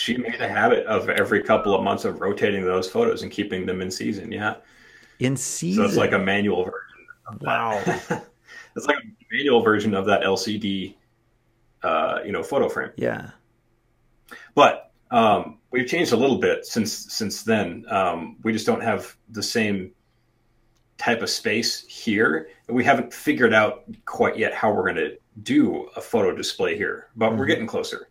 [0.00, 3.66] she made a habit of every couple of months of rotating those photos and keeping
[3.66, 4.32] them in season.
[4.32, 4.56] Yeah.
[5.18, 5.84] In season.
[5.84, 7.40] So it's like a manual version.
[7.40, 7.82] wow.
[8.76, 10.94] it's like a manual version of that LCD,
[11.82, 12.90] uh, you know, photo frame.
[12.96, 13.30] Yeah.
[14.54, 17.84] But um, we've changed a little bit since since then.
[17.88, 19.92] Um, we just don't have the same
[21.00, 22.48] type of space here.
[22.68, 26.76] And We haven't figured out quite yet how we're going to do a photo display
[26.76, 27.38] here, but mm-hmm.
[27.38, 28.10] we're getting closer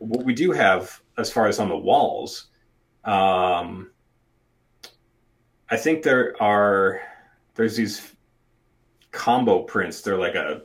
[0.00, 2.46] what we do have as far as on the walls,
[3.04, 3.90] um,
[5.70, 7.02] I think there are
[7.54, 8.14] there's these
[9.12, 10.00] combo prints.
[10.00, 10.62] They're like a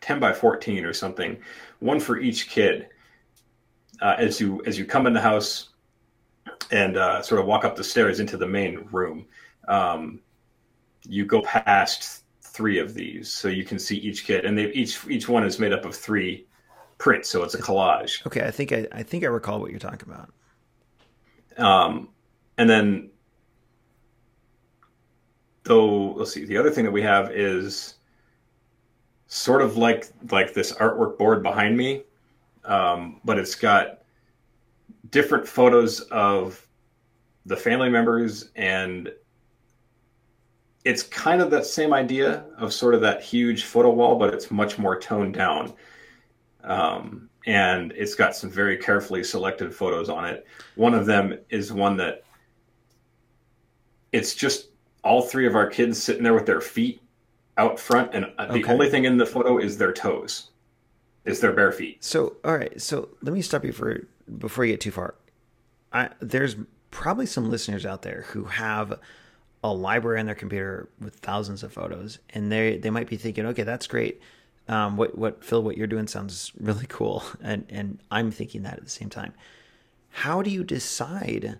[0.00, 1.36] 10 by 14 or something,
[1.80, 2.88] one for each kid.
[4.00, 5.70] Uh, as you as you come in the house
[6.70, 9.26] and uh, sort of walk up the stairs into the main room,
[9.68, 10.20] um,
[11.08, 15.06] you go past three of these, so you can see each kit, and they each
[15.08, 16.46] each one is made up of three
[16.98, 18.26] prints, so it's a collage.
[18.26, 20.32] Okay, I think I, I think I recall what you're talking about.
[21.58, 22.08] Um,
[22.58, 23.10] and then,
[25.64, 26.44] though, let's see.
[26.44, 27.94] The other thing that we have is
[29.26, 32.02] sort of like like this artwork board behind me,
[32.64, 34.02] um, but it's got
[35.10, 36.66] different photos of
[37.44, 39.12] the family members and
[40.86, 44.52] it's kind of that same idea of sort of that huge photo wall, but it's
[44.52, 45.74] much more toned down.
[46.62, 50.46] Um, and it's got some very carefully selected photos on it.
[50.76, 52.22] One of them is one that
[54.12, 54.68] it's just
[55.02, 57.02] all three of our kids sitting there with their feet
[57.56, 60.50] out front, and the only thing in the photo is their toes,
[61.24, 62.04] is their bare feet.
[62.04, 62.80] So, all right.
[62.80, 64.06] So let me stop you for
[64.38, 65.16] before you get too far.
[65.92, 66.54] I, there's
[66.92, 69.00] probably some listeners out there who have
[69.70, 73.46] a library on their computer with thousands of photos, and they they might be thinking,
[73.46, 74.20] okay, that's great
[74.68, 78.74] um, what what Phil, what you're doing sounds really cool, and and I'm thinking that
[78.78, 79.34] at the same time.
[80.10, 81.58] How do you decide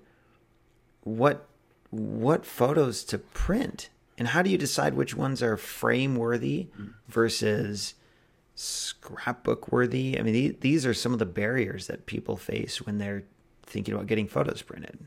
[1.03, 1.47] what
[1.91, 6.69] what photos to print, and how do you decide which ones are frame worthy
[7.09, 7.95] versus
[8.55, 10.19] scrapbook worthy?
[10.19, 13.25] I mean, these are some of the barriers that people face when they're
[13.63, 15.07] thinking about getting photos printed.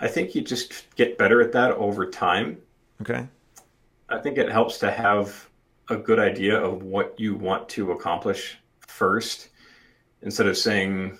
[0.00, 2.58] I think you just get better at that over time.
[3.00, 3.26] Okay.
[4.08, 5.48] I think it helps to have
[5.88, 9.48] a good idea of what you want to accomplish first
[10.22, 11.18] instead of saying,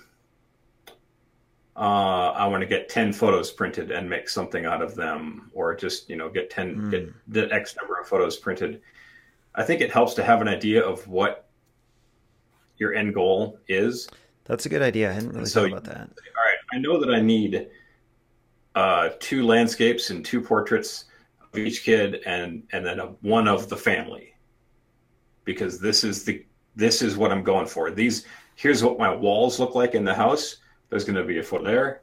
[1.75, 5.75] uh, I want to get 10 photos printed and make something out of them, or
[5.75, 6.91] just, you know, get 10, mm.
[6.91, 8.81] get the X number of photos printed.
[9.55, 11.47] I think it helps to have an idea of what
[12.77, 14.09] your end goal is.
[14.45, 15.09] That's a good idea.
[15.09, 16.09] I hadn't really so, thought about that.
[16.09, 16.57] All right.
[16.73, 17.69] I know that I need
[18.75, 21.05] uh, two landscapes and two portraits
[21.41, 24.35] of each kid and and then a, one of the family
[25.45, 27.91] because this is the this is what I'm going for.
[27.91, 30.57] These here's what my walls look like in the house.
[30.89, 32.01] There's going to be a foot there,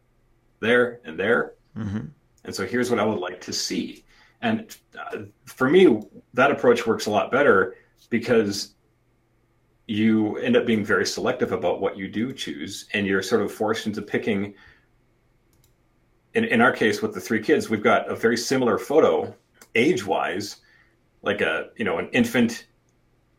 [0.60, 2.06] there, and there, mm-hmm.
[2.44, 4.04] and so here's what I would like to see.
[4.42, 6.02] And uh, for me,
[6.34, 7.76] that approach works a lot better
[8.10, 8.74] because
[9.86, 13.52] you end up being very selective about what you do choose, and you're sort of
[13.52, 14.54] forced into picking
[16.36, 19.34] in, in our case with the three kids, we've got a very similar photo
[19.74, 20.56] age wise,
[21.22, 22.66] like a, you know, an infant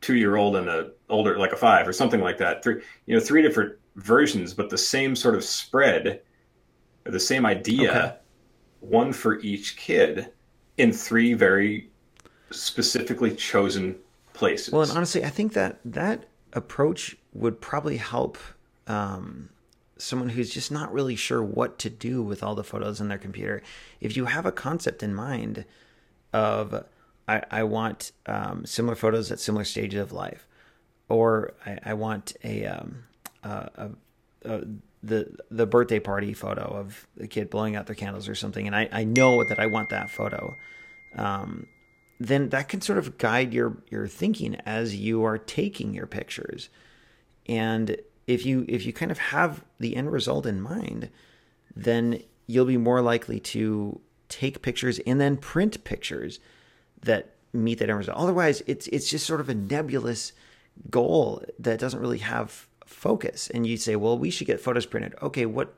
[0.02, 2.64] two year old and a older, like a five or something like that.
[2.64, 6.22] Three, you know, three different versions, but the same sort of spread,
[7.04, 8.16] the same idea, okay.
[8.80, 10.30] one for each kid
[10.78, 11.90] in three very
[12.50, 13.96] specifically chosen
[14.34, 14.74] places.
[14.74, 18.40] Well, and honestly, I think that that approach would probably help
[18.88, 19.50] um,
[20.00, 23.18] someone who's just not really sure what to do with all the photos in their
[23.18, 23.62] computer.
[24.02, 25.66] If you have a concept in mind
[26.34, 26.86] of
[27.28, 30.48] I, I want um, similar photos at similar stages of life,
[31.10, 33.04] or I, I want a, um,
[33.44, 33.90] uh, a,
[34.46, 34.62] a,
[35.04, 38.76] the the birthday party photo of the kid blowing out their candles or something, and
[38.76, 40.56] I, I know that I want that photo.
[41.16, 41.68] Um,
[42.20, 46.70] then that can sort of guide your your thinking as you are taking your pictures,
[47.48, 51.10] and if you if you kind of have the end result in mind,
[51.76, 56.40] then you'll be more likely to take pictures and then print pictures
[57.02, 58.18] that meet that end result.
[58.18, 60.34] Otherwise, it's it's just sort of a nebulous
[60.90, 63.50] goal that doesn't really have focus.
[63.54, 65.16] And you say, well, we should get photos printed.
[65.22, 65.74] Okay, what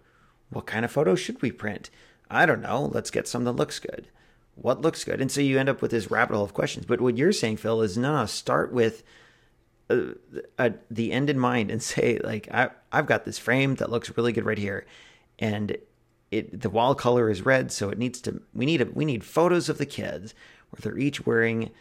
[0.50, 1.90] what kind of photos should we print?
[2.30, 2.90] I don't know.
[2.92, 4.08] Let's get some that looks good.
[4.56, 5.22] What looks good?
[5.22, 6.86] And so you end up with this rabbit hole of questions.
[6.86, 8.26] But what you're saying, Phil, is no, no.
[8.26, 9.04] Start with
[9.90, 10.14] uh,
[10.58, 14.16] uh, the end in mind and say like I, I've got this frame that looks
[14.16, 14.86] really good right here,
[15.38, 15.78] and
[16.32, 19.24] it the wall color is red, so it needs to we need a, we need
[19.24, 20.34] photos of the kids
[20.70, 21.72] where they're each wearing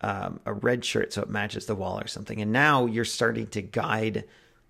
[0.00, 2.40] um, a red shirt so it matches the wall or something.
[2.40, 4.24] And now you're starting to guide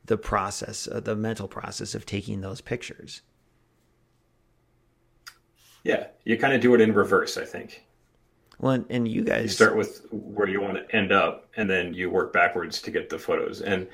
[0.05, 3.23] the process, uh, the mental process of taking those pictures.
[5.85, 7.86] Yeah, you kind of do it in reverse, I think.
[8.59, 11.93] Well, and, you guys you start with where you want to end up, and then
[11.93, 13.61] you work backwards to get the photos.
[13.61, 13.87] And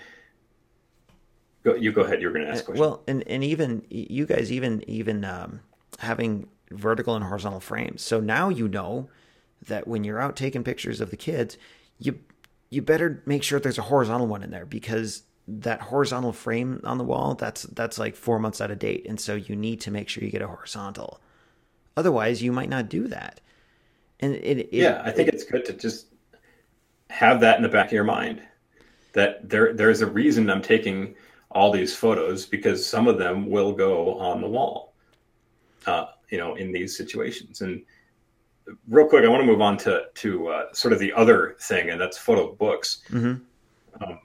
[1.64, 2.22] go, you go ahead.
[2.22, 2.68] You're going to ask.
[2.68, 5.60] Uh, well, and and even you guys, even even um,
[5.98, 8.02] having vertical and horizontal frames.
[8.02, 9.08] So now you know
[9.66, 11.58] that when you're out taking pictures of the kids,
[11.98, 12.20] you
[12.70, 16.98] you better make sure there's a horizontal one in there because that horizontal frame on
[16.98, 19.90] the wall that's that's like four months out of date, and so you need to
[19.90, 21.20] make sure you get a horizontal.
[21.96, 23.40] Otherwise, you might not do that.
[24.23, 26.07] And it, it, yeah, I think it, it's good to just
[27.11, 28.43] have that in the back of your mind
[29.12, 31.14] that there there's a reason I'm taking
[31.51, 34.95] all these photos because some of them will go on the wall,
[35.87, 37.61] uh, you know, in these situations.
[37.61, 37.83] And
[38.89, 41.91] real quick, I want to move on to to uh, sort of the other thing,
[41.91, 43.03] and that's photo books.
[43.11, 44.03] Mm-hmm.
[44.03, 44.18] Um,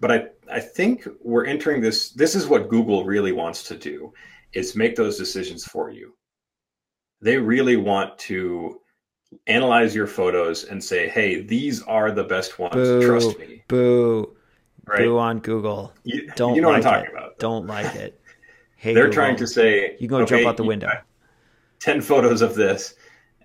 [0.00, 2.10] but I I think we're entering this.
[2.10, 4.12] This is what Google really wants to do
[4.52, 6.14] is make those decisions for you.
[7.20, 8.80] They really want to
[9.46, 12.74] analyze your photos and say, "Hey, these are the best ones.
[12.74, 14.36] Boo, Trust me." Boo.
[14.86, 14.98] Right?
[14.98, 15.92] Boo on Google.
[16.04, 17.18] You, Don't you know like what I'm talking it.
[17.18, 17.38] about.
[17.38, 18.20] Don't like it.
[18.76, 20.90] Hey, They're Google, trying to say You can go jump out the window.
[21.78, 22.96] 10 photos of this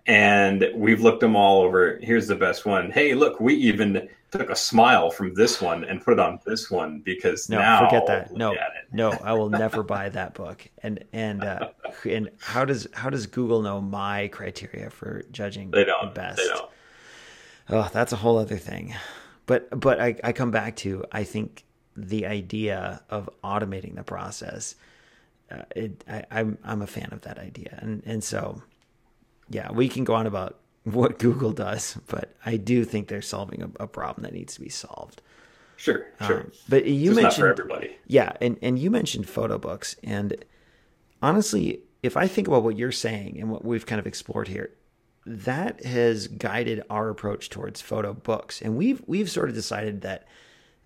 [0.06, 1.98] and we've looked them all over.
[2.02, 2.92] Here's the best one.
[2.92, 6.70] Hey, look, we even took a smile from this one and put it on this
[6.70, 8.36] one because No, now forget that.
[8.36, 8.56] No,
[8.92, 10.68] no, I will never buy that book.
[10.84, 11.70] And and uh,
[12.06, 16.14] and how does how does Google know my criteria for judging They the don't.
[16.14, 16.38] best?
[16.38, 16.70] They don't.
[17.70, 18.96] Oh, that's a whole other thing.
[19.46, 21.66] But but I, I come back to I think
[21.96, 24.76] the idea of automating the process.
[25.52, 28.62] Uh, it, I, I'm I'm a fan of that idea, and and so
[29.50, 30.60] yeah, we can go on about
[30.94, 34.62] what Google does, but I do think they're solving a, a problem that needs to
[34.62, 35.22] be solved.
[35.78, 36.42] Sure, sure.
[36.42, 37.98] Um, but you Just not for mentioned everybody.
[38.08, 40.36] yeah, and and you mentioned photo books, and
[41.22, 44.72] honestly, if I think about what you're saying and what we've kind of explored here,
[45.26, 50.28] that has guided our approach towards photo books, and we've we've sort of decided that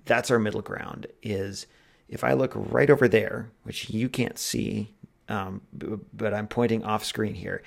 [0.05, 1.07] that's our middle ground.
[1.23, 1.65] Is
[2.07, 4.93] if I look right over there, which you can't see,
[5.27, 5.61] um,
[6.13, 7.63] but I'm pointing off screen here.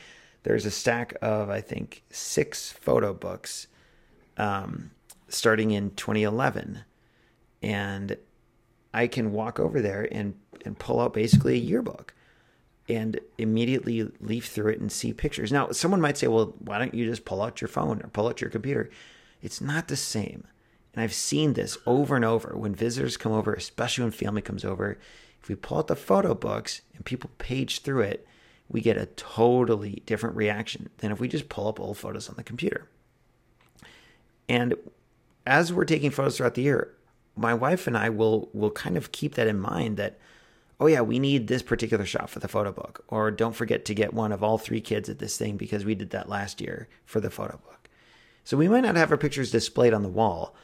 [0.46, 3.66] There's a stack of I think six photo books,
[4.36, 4.92] um,
[5.26, 6.84] starting in 2011,
[7.62, 8.16] and
[8.94, 10.34] I can walk over there and
[10.64, 12.14] and pull out basically a yearbook
[12.88, 15.50] and immediately leaf through it and see pictures.
[15.50, 18.28] Now, someone might say, "Well, why don't you just pull out your phone or pull
[18.28, 18.88] out your computer?"
[19.42, 20.46] It's not the same.
[20.94, 24.64] And I've seen this over and over when visitors come over, especially when family comes
[24.64, 24.96] over.
[25.42, 28.28] If we pull out the photo books and people page through it,
[28.68, 32.36] we get a totally different reaction than if we just pull up old photos on
[32.36, 32.88] the computer.
[34.48, 34.74] And
[35.46, 36.92] as we're taking photos throughout the year,
[37.36, 40.18] my wife and I will will kind of keep that in mind that
[40.78, 43.94] oh yeah, we need this particular shot for the photo book or don't forget to
[43.94, 46.88] get one of all three kids at this thing because we did that last year
[47.04, 47.88] for the photo book.
[48.44, 50.54] So we might not have our pictures displayed on the wall,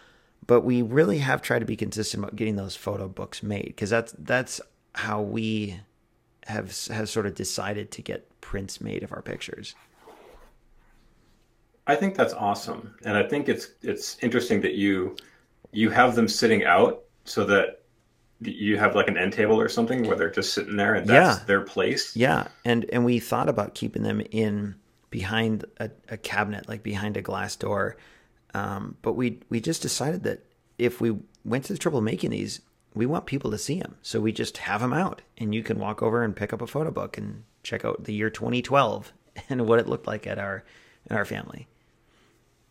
[0.46, 3.90] but we really have tried to be consistent about getting those photo books made because
[3.90, 4.60] that's that's
[4.94, 5.80] how we
[6.46, 9.74] have have sort of decided to get prints made of our pictures.
[11.86, 15.16] I think that's awesome, and I think it's it's interesting that you
[15.72, 17.82] you have them sitting out so that
[18.40, 21.38] you have like an end table or something where they're just sitting there and that's
[21.38, 21.44] Yeah.
[21.46, 22.16] their place.
[22.16, 24.74] Yeah, and and we thought about keeping them in
[25.10, 27.96] behind a, a cabinet, like behind a glass door,
[28.54, 30.44] um, but we we just decided that
[30.78, 32.60] if we went to the trouble of making these,
[32.94, 35.78] we want people to see them, so we just have them out, and you can
[35.78, 39.12] walk over and pick up a photo book and check out the year 2012
[39.48, 40.64] and what it looked like at our
[41.10, 41.66] in our family.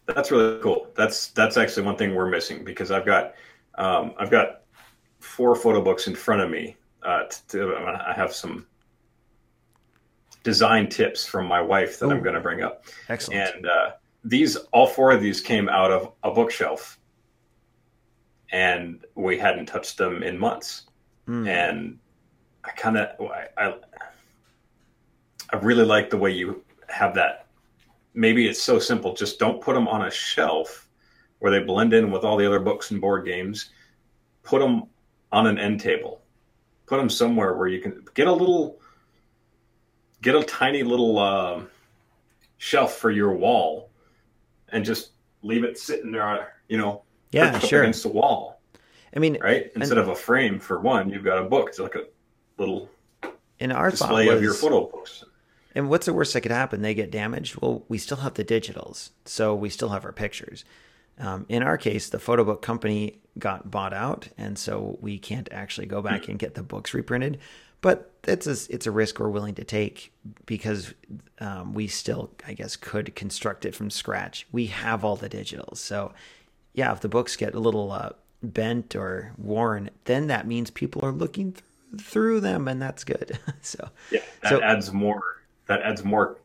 [0.08, 0.88] That's really cool.
[0.96, 3.34] That's that's actually one thing we're missing because I've got
[3.76, 4.62] um, I've got
[5.20, 6.76] four photo books in front of me.
[7.04, 8.68] Uh, to, I have some
[10.44, 13.56] design tips from my wife that I'm going to bring up, Excellent.
[13.56, 13.92] and uh,
[14.24, 17.00] these all four of these came out of a bookshelf,
[18.52, 20.84] and we hadn't touched them in months.
[21.28, 21.48] Mm.
[21.48, 22.00] And
[22.64, 23.76] I kind of I, I
[25.52, 27.48] I really like the way you have that
[28.14, 29.14] maybe it's so simple.
[29.14, 30.88] Just don't put them on a shelf
[31.40, 33.72] where they blend in with all the other books and board games.
[34.44, 34.84] Put them
[35.32, 36.22] on an end table.
[36.86, 38.80] Put them somewhere where you can get a little,
[40.22, 41.62] get a tiny little uh,
[42.58, 43.90] shelf for your wall,
[44.70, 46.56] and just leave it sitting there.
[46.68, 47.82] You know, yeah, sure.
[47.82, 48.62] against the wall,
[49.16, 49.72] I mean, right?
[49.76, 51.70] Instead of a frame for one, you've got a book.
[51.70, 52.06] It's like a
[52.58, 52.90] little
[53.60, 55.24] and our display was, of your photo books.
[55.76, 56.82] And what's the worst that could happen?
[56.82, 57.62] They get damaged.
[57.62, 60.66] Well, we still have the digitals, so we still have our pictures.
[61.20, 65.48] Um, in our case, the photo book company got bought out, and so we can't
[65.52, 67.40] actually go back and get the books reprinted.
[67.82, 70.14] But it's a, it's a risk we're willing to take
[70.46, 70.94] because
[71.40, 74.48] um, we still, I guess, could construct it from scratch.
[74.52, 76.14] We have all the digitals, so
[76.74, 78.10] yeah, if the books get a little uh,
[78.44, 83.38] bent or worn, then that means people are looking th- through them, and that's good.
[83.62, 85.22] so Yeah, that So- adds more.
[85.68, 86.38] That adds more.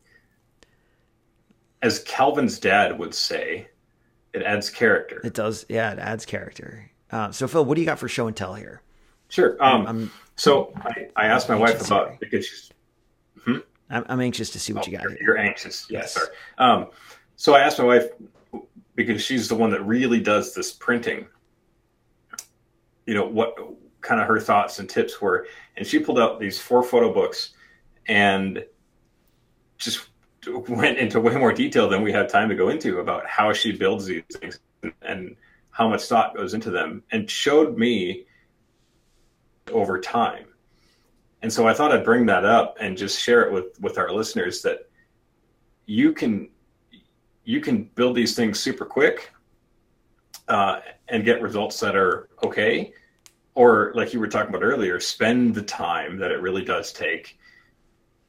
[1.82, 3.68] As Calvin's dad would say,
[4.32, 5.20] it adds character.
[5.24, 5.66] It does.
[5.68, 6.90] Yeah, it adds character.
[7.10, 8.82] Uh, so, Phil, what do you got for show and tell here?
[9.28, 9.56] Sure.
[9.62, 12.18] Um, I'm so I, I asked my wife about here.
[12.20, 12.70] because she's
[13.88, 15.20] I'm, I'm anxious to see what oh, you got you're, here.
[15.22, 15.86] you're anxious.
[15.88, 16.14] Yeah, Yes.
[16.14, 16.26] sorry.
[16.58, 16.86] Um,
[17.36, 18.06] so I asked my wife
[18.96, 21.26] because she's the one that really does this printing.
[23.06, 23.54] You know what
[24.00, 27.50] kind of her thoughts and tips were, and she pulled out these four photo books
[28.08, 28.64] and
[29.78, 30.08] just
[30.68, 33.72] went into way more detail than we have time to go into about how she
[33.72, 34.58] builds these things
[35.02, 35.36] and
[35.70, 38.24] how much thought goes into them and showed me
[39.72, 40.46] over time.
[41.42, 44.10] And so I thought I'd bring that up and just share it with with our
[44.10, 44.88] listeners that
[45.84, 46.48] you can
[47.46, 49.32] you can build these things super quick
[50.48, 52.92] uh, and get results that are okay.
[53.54, 57.38] Or like you were talking about earlier spend the time that it really does take.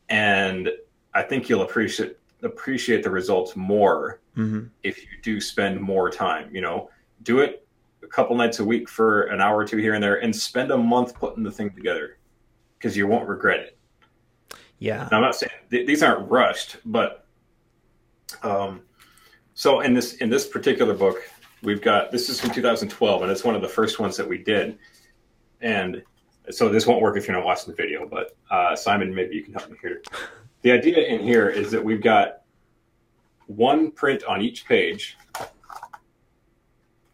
[0.08, 0.70] And
[1.14, 4.68] i think you'll appreciate appreciate the results more mm-hmm.
[4.84, 6.90] if you do spend more time you know?
[7.24, 7.68] Do it
[8.04, 10.70] a couple nights a week for an hour or two here and there and spend
[10.72, 12.20] a month putting the thing together
[12.78, 13.78] because you won't regret it.
[14.80, 15.08] Yeah.
[15.12, 17.26] Now, i'm not saying th- these aren't rushed but
[18.44, 18.82] um
[19.58, 21.28] so in this in this particular book
[21.64, 24.38] we've got this is from 2012 and it's one of the first ones that we
[24.38, 24.78] did.
[25.62, 26.04] And
[26.52, 29.44] so this won't work if you're not watching the video but uh, simon maybe you
[29.44, 30.02] can help me here.
[30.64, 32.42] The idea in here is that we've got
[33.46, 35.16] one print on each page.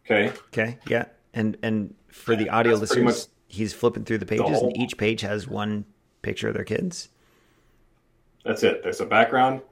[0.04, 0.32] Okay?
[0.48, 1.06] Okay yeah.
[1.34, 4.96] And and for the audio listeners he's flipping through the pages the whole, and each
[4.98, 5.84] page has one
[6.22, 7.08] picture of their kids.
[8.44, 8.82] That's it.
[8.82, 9.62] There's a background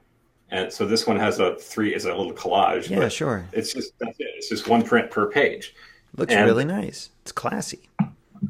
[0.53, 2.91] and so this one has a three is a little collage.
[2.91, 3.47] Yeah, sure.
[3.53, 4.29] It's just that's it.
[4.37, 5.75] It's just one print per page.
[6.17, 7.09] Looks and, really nice.
[7.23, 7.89] It's classy.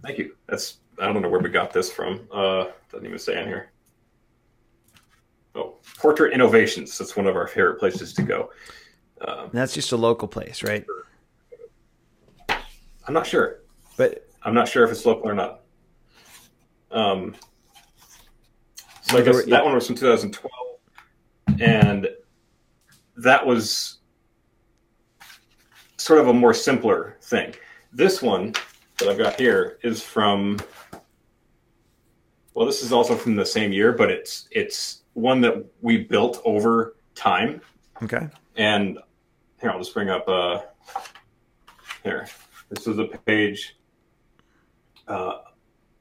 [0.03, 0.37] Thank you.
[0.49, 2.27] That's I don't know where we got this from.
[2.33, 3.71] Uh, doesn't even say in here.
[5.55, 6.99] Oh, Portrait Innovations.
[6.99, 8.51] That's one of our favorite places to go.
[9.21, 10.85] Um, that's just a local place, right?
[13.07, 13.61] I'm not sure,
[13.97, 15.61] but I'm not sure if it's local or not.
[16.91, 17.37] Um,
[19.03, 20.62] so I guess that one was from 2012
[21.63, 22.09] and
[23.17, 23.99] that was
[25.97, 27.55] sort of a more simpler thing.
[27.93, 28.55] This one
[28.99, 30.59] that I've got here is from
[32.55, 36.43] well, this is also from the same year, but it's it's one that we built
[36.45, 37.61] over time.
[38.03, 38.29] Okay.
[38.57, 38.99] And
[39.61, 40.61] here, I'll just bring up uh
[42.03, 42.27] here.
[42.71, 43.77] This is a page
[45.07, 45.39] uh,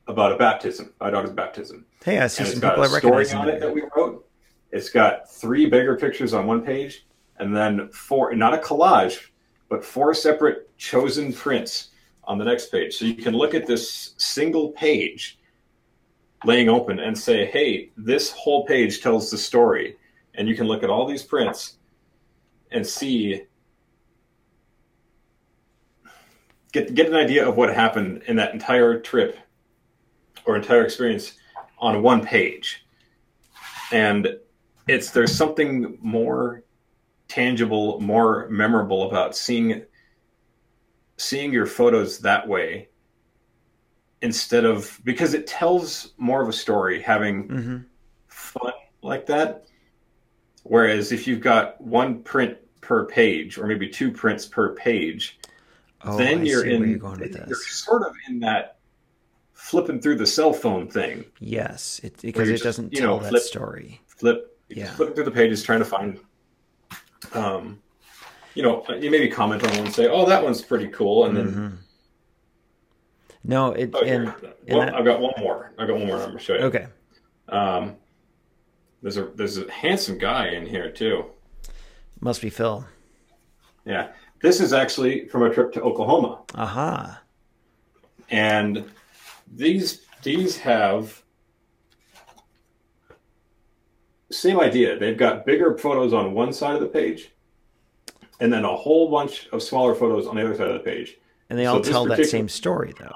[0.08, 1.86] about a baptism, my daughter's baptism.
[2.04, 4.26] Hey, I see and some people I recognize on it that we wrote.
[4.72, 7.06] It's got three bigger pictures on one page,
[7.38, 9.28] and then four, not a collage,
[9.70, 11.90] but four separate chosen prints
[12.24, 12.96] on the next page.
[12.96, 15.40] So you can look at this single page
[16.46, 19.98] laying open and say, hey, this whole page tells the story.
[20.36, 21.78] And you can look at all these prints
[22.72, 23.44] and see,
[26.72, 29.38] get, get an idea of what happened in that entire trip
[30.46, 31.34] or entire experience
[31.78, 32.86] on one page.
[33.92, 34.38] And
[34.88, 36.64] it's there's something more
[37.28, 39.84] tangible, more memorable about seeing
[41.18, 42.90] seeing your photos that way
[44.22, 47.78] instead of because it tells more of a story having mm-hmm.
[48.28, 49.66] fun like that.
[50.64, 55.40] Whereas if you've got one print per page or maybe two prints per page,
[56.04, 58.78] oh, then I you're in you're, you're sort of in that
[59.54, 61.26] flipping through the cell phone thing.
[61.40, 64.02] Yes, it, because it just, doesn't tell know, that flip, story.
[64.08, 64.92] Flip yeah.
[64.94, 66.20] flipping through the pages trying to find
[67.34, 67.82] um
[68.56, 71.38] you know you maybe comment on one and say oh that one's pretty cool and
[71.38, 71.76] then mm-hmm.
[73.44, 74.26] no it oh, and,
[74.68, 74.96] well, that...
[74.96, 75.72] i've got one more.
[75.78, 76.62] I've got one more i'm gonna show you.
[76.62, 76.88] Okay.
[77.50, 77.96] Um
[79.02, 81.26] there's a there's a handsome guy in here too.
[82.20, 82.86] Must be phil.
[83.86, 84.10] Yeah.
[84.42, 86.42] This is actually from a trip to oklahoma.
[86.56, 86.96] Aha.
[86.96, 87.16] Uh-huh.
[88.30, 88.86] and
[89.54, 91.22] these these have
[94.32, 94.98] same idea.
[94.98, 97.32] They've got bigger photos on one side of the page,
[98.40, 101.18] and then a whole bunch of smaller photos on the other side of the page.
[101.50, 103.12] And they all so tell that same story, though.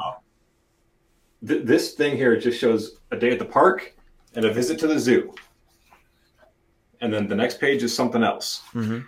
[1.48, 3.96] Th- this thing here just shows a day at the park
[4.36, 5.34] and a visit to the zoo,
[7.02, 8.62] and then the next page is something else.
[8.74, 9.00] Mm-hmm.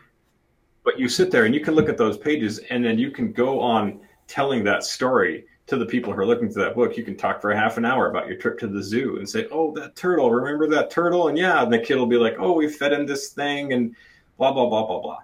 [0.84, 3.34] But you sit there and you can look at those pages, and then you can
[3.34, 7.04] go on telling that story to the people who are looking through that book, you
[7.04, 9.48] can talk for a half an hour about your trip to the zoo and say,
[9.52, 10.32] "Oh, that turtle!
[10.32, 13.06] Remember that turtle?" And yeah, and the kid will be like, "Oh, we fed him
[13.06, 13.96] this thing," and
[14.38, 15.20] blah blah blah blah blah.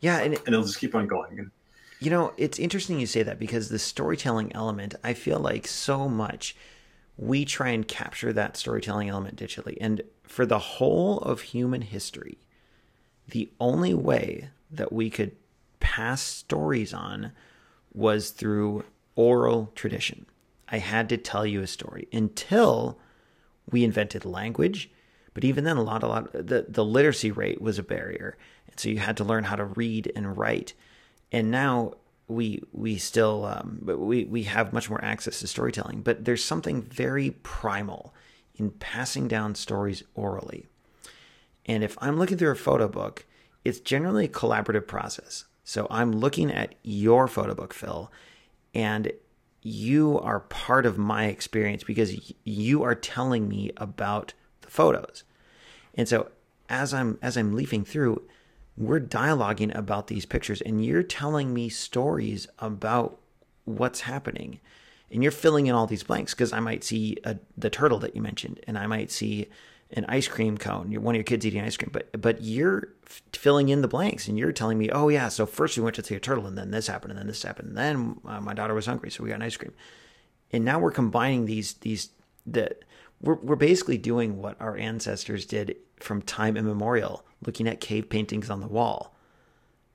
[0.00, 1.50] Yeah, and, it, and it'll just keep on going.
[2.00, 6.08] You know, it's interesting you say that because the storytelling element, I feel like so
[6.08, 6.56] much
[7.16, 12.38] we try and capture that storytelling element digitally, and for the whole of human history,
[13.28, 15.36] the only way that we could
[15.78, 17.30] pass stories on
[17.94, 18.84] was through
[19.16, 20.26] oral tradition.
[20.68, 22.98] I had to tell you a story until
[23.70, 24.90] we invented language.
[25.34, 28.36] But even then, a lot, a lot, the, the literacy rate was a barrier.
[28.68, 30.74] And so you had to learn how to read and write.
[31.32, 31.94] And now
[32.28, 36.02] we, we still, um, we, we have much more access to storytelling.
[36.02, 38.14] But there's something very primal
[38.56, 40.66] in passing down stories orally.
[41.66, 43.26] And if I'm looking through a photo book,
[43.64, 45.46] it's generally a collaborative process.
[45.64, 48.12] So I'm looking at your photo book, Phil,
[48.74, 49.12] and
[49.62, 55.24] you are part of my experience because you are telling me about the photos.
[55.94, 56.30] And so
[56.68, 58.22] as I'm as I'm leafing through,
[58.76, 63.18] we're dialoguing about these pictures and you're telling me stories about
[63.64, 64.60] what's happening.
[65.10, 68.16] And you're filling in all these blanks because I might see a, the turtle that
[68.16, 69.48] you mentioned and I might see
[69.94, 70.90] an ice cream cone.
[70.90, 73.88] You're one of your kids eating ice cream, but but you're f- filling in the
[73.88, 76.46] blanks and you're telling me, oh yeah, so first we went to see a turtle
[76.46, 79.10] and then this happened and then this happened and then uh, my daughter was hungry,
[79.10, 79.72] so we got an ice cream.
[80.52, 82.10] And now we're combining these these
[82.46, 82.84] that
[83.20, 88.50] we're we're basically doing what our ancestors did from time immemorial, looking at cave paintings
[88.50, 89.14] on the wall.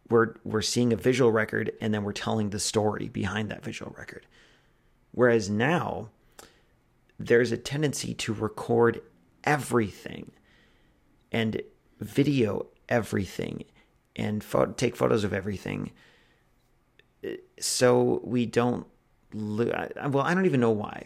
[0.09, 3.93] We're we're seeing a visual record and then we're telling the story behind that visual
[3.97, 4.25] record.
[5.11, 6.09] Whereas now
[7.19, 9.01] there's a tendency to record
[9.43, 10.31] everything
[11.31, 11.61] and
[11.99, 13.63] video everything
[14.15, 15.91] and fo- take photos of everything.
[17.59, 18.85] So we don't
[19.33, 21.05] lo- well i don't even know why.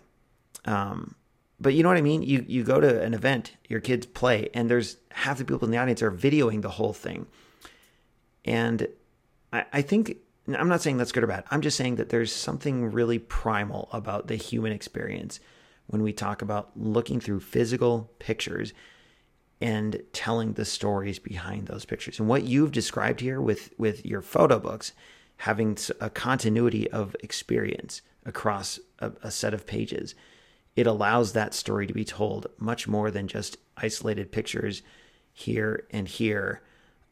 [0.66, 1.16] Um,
[1.60, 2.24] but you know what i mean?
[2.24, 5.72] You you go to an event your kids play and there's half the people in
[5.72, 7.28] the audience are videoing the whole thing.
[8.46, 8.88] And
[9.52, 10.18] i, I think
[10.48, 11.44] i'm not saying that's good or bad.
[11.52, 15.40] I'm just saying that there's something really primal about the human experience
[15.88, 18.74] when we talk about looking through physical pictures
[19.62, 22.20] and telling the stories behind those pictures.
[22.20, 24.94] And what you've described here with with your photo books
[25.38, 30.16] having a continuity of experience across a, a set of pages,
[30.76, 34.82] it allows that story to be told much more than just isolated pictures
[35.34, 36.62] here and here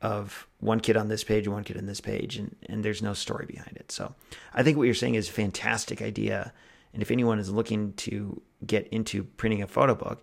[0.02, 3.14] of one kid on this page, one kid on this page, and, and there's no
[3.14, 3.92] story behind it.
[3.92, 4.16] So
[4.54, 6.54] I think what you're saying is a fantastic idea.
[6.94, 10.22] And if anyone is looking to get into printing a photo book,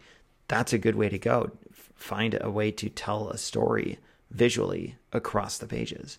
[0.48, 1.50] that's a good way to go.
[1.94, 3.98] Find a way to tell a story
[4.30, 6.18] visually across the pages.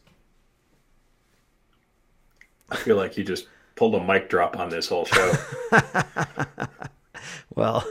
[2.69, 5.33] I feel like you just pulled a mic drop on this whole show.
[7.55, 7.85] well,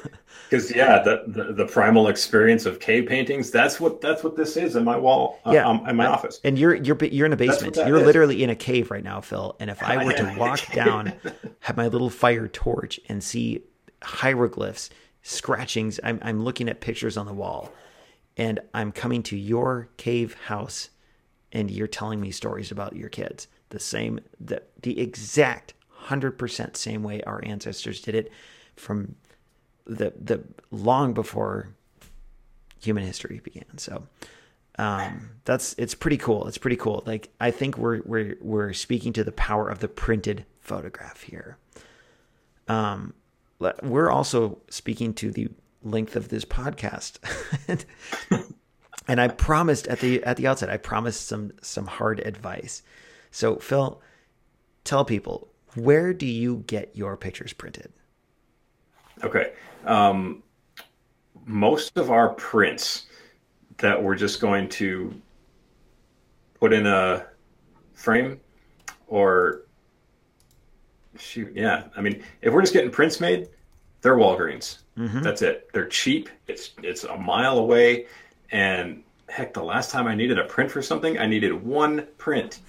[0.49, 3.51] because yeah, the, the, the primal experience of cave paintings.
[3.51, 5.41] That's what that's what this is in my wall.
[5.45, 6.41] Uh, yeah, um, in my office.
[6.45, 7.77] And you're you're you're in a basement.
[7.77, 8.07] You're is.
[8.07, 9.57] literally in a cave right now, Phil.
[9.61, 11.13] And if I were to walk down,
[11.61, 13.63] have my little fire torch, and see
[14.03, 14.91] hieroglyphs,
[15.23, 17.73] scratchings, I'm I'm looking at pictures on the wall,
[18.37, 20.91] and I'm coming to your cave house,
[21.53, 23.49] and you're telling me stories about your kids.
[23.71, 28.33] The same, the the exact hundred percent same way our ancestors did it,
[28.79, 29.17] from
[29.87, 31.75] the the long before
[32.81, 33.79] human history began.
[33.79, 34.07] So
[34.79, 36.47] um, that's it's pretty cool.
[36.47, 37.03] It's pretty cool.
[37.07, 41.59] Like I think we're we're we're speaking to the power of the printed photograph here.
[42.69, 43.15] Um,
[43.83, 45.49] we're also speaking to the
[45.83, 47.19] length of this podcast.
[49.09, 52.83] and I promised at the at the outset, I promised some some hard advice.
[53.31, 54.01] So Phil,
[54.85, 57.93] tell people where do you get your pictures printed?
[59.25, 59.53] Okay.
[59.85, 60.43] Um,
[61.45, 63.07] most of our prints
[63.79, 65.15] that we're just going to
[66.59, 67.27] put in a
[67.95, 68.41] frame
[69.07, 69.63] or
[71.17, 71.85] shoot, yeah.
[71.97, 73.49] I mean, if we're just getting prints made,
[74.03, 74.79] they're Walgreens.
[74.97, 75.23] Mm-hmm.
[75.23, 75.71] That's it.
[75.73, 76.29] They're cheap.
[76.47, 78.07] It's it's a mile away,
[78.51, 82.61] and heck, the last time I needed a print for something, I needed one print,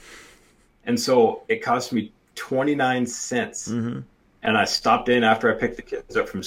[0.85, 3.69] and so it cost me twenty nine cents.
[3.69, 4.01] Mm-hmm
[4.43, 6.43] and I stopped in after I picked the kids up from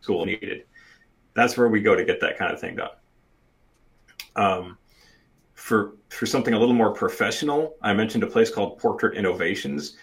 [0.00, 0.64] school needed.
[1.34, 2.90] That's where we go to get that kind of thing done.
[4.36, 4.78] Um,
[5.54, 9.96] for for something a little more professional, I mentioned a place called Portrait Innovations.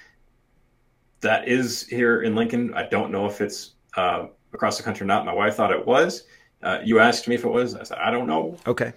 [1.21, 2.73] That is here in Lincoln.
[2.73, 5.25] I don't know if it's uh, across the country or not.
[5.25, 6.23] My wife thought it was.
[6.63, 7.75] Uh, you asked me if it was.
[7.75, 8.57] I said I don't know.
[8.65, 8.93] Okay.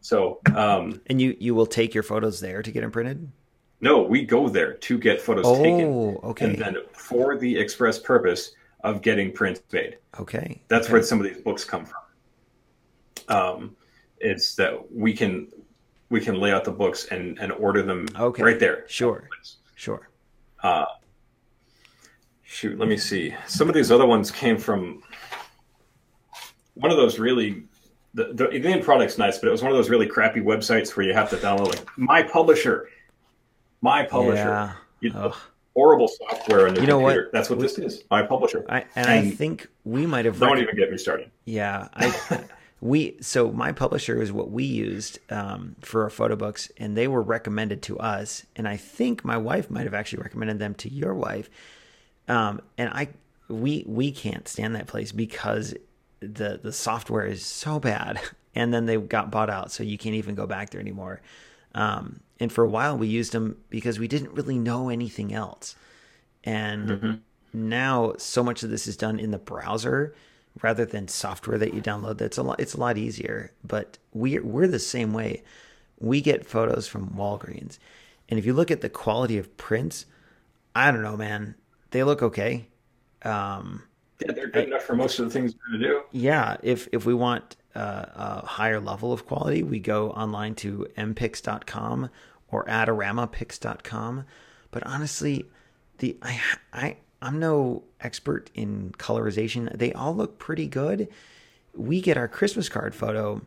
[0.00, 3.30] So, um, and you you will take your photos there to get them printed.
[3.80, 6.16] No, we go there to get photos oh, taken.
[6.24, 6.46] okay.
[6.46, 8.52] And then for the express purpose
[8.82, 9.98] of getting prints made.
[10.18, 10.60] Okay.
[10.68, 10.94] That's okay.
[10.94, 13.36] where some of these books come from.
[13.36, 13.76] Um,
[14.18, 15.48] it's that we can
[16.10, 18.42] we can lay out the books and and order them okay.
[18.42, 18.84] right there.
[18.88, 19.28] Sure.
[19.76, 20.10] Sure.
[20.62, 20.84] Uh,
[22.42, 23.34] shoot, let me see.
[23.46, 25.02] Some of these other ones came from
[26.74, 27.64] one of those really
[28.12, 30.96] the, the, the end product's nice, but it was one of those really crappy websites
[30.96, 32.86] where you have to download like MyPublisher
[33.84, 34.34] MyPublisher.
[34.34, 34.72] Yeah.
[35.00, 35.34] You know,
[35.74, 37.24] horrible software in the you know computer.
[37.24, 37.32] What?
[37.32, 38.02] That's what we, this is.
[38.10, 38.64] MyPublisher.
[38.68, 40.38] I, and, and, I think we might have.
[40.38, 41.30] Don't rec- even get me started.
[41.44, 42.44] Yeah, I.
[42.80, 47.22] we so MyPublisher is what we used um, for our photo books, and they were
[47.22, 48.44] recommended to us.
[48.56, 51.50] And I think my wife might have actually recommended them to your wife.
[52.28, 53.08] Um, and I,
[53.48, 55.74] we we can't stand that place because
[56.20, 58.20] the the software is so bad
[58.54, 61.20] and then they got bought out, so you can't even go back there anymore.
[61.74, 65.76] Um, and for a while, we used them because we didn't really know anything else.
[66.42, 67.14] And mm-hmm.
[67.52, 70.14] now, so much of this is done in the browser
[70.62, 72.18] rather than software that you download.
[72.18, 72.60] That's a lot.
[72.60, 73.52] It's a lot easier.
[73.64, 75.42] But we're we're the same way.
[75.98, 77.78] We get photos from Walgreens,
[78.28, 80.06] and if you look at the quality of prints,
[80.74, 81.54] I don't know, man.
[81.90, 82.68] They look okay.
[83.22, 83.82] Um,
[84.20, 86.02] yeah, they're good I, enough for most of the things we're gonna do.
[86.12, 90.86] Yeah, if if we want uh, a higher level of quality, we go online to
[90.96, 92.10] mpix.com
[92.48, 94.24] or adoramapix.com.
[94.70, 95.44] But honestly,
[95.98, 96.40] the I
[96.72, 99.76] I I'm no expert in colorization.
[99.76, 101.08] They all look pretty good.
[101.74, 103.42] We get our Christmas card photo.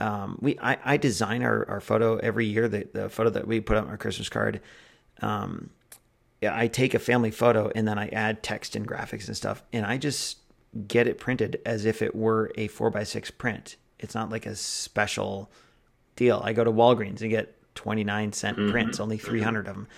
[0.00, 2.68] Um, we I, I design our, our photo every year.
[2.68, 4.60] The the photo that we put on our Christmas card.
[5.20, 5.70] Um,
[6.42, 9.86] I take a family photo and then I add text and graphics and stuff, and
[9.86, 10.38] I just
[10.88, 13.76] get it printed as if it were a four by six print.
[13.98, 15.50] It's not like a special
[16.16, 16.40] deal.
[16.44, 18.70] I go to Walgreens and get 29 cent mm-hmm.
[18.70, 19.88] prints, only 300 of them.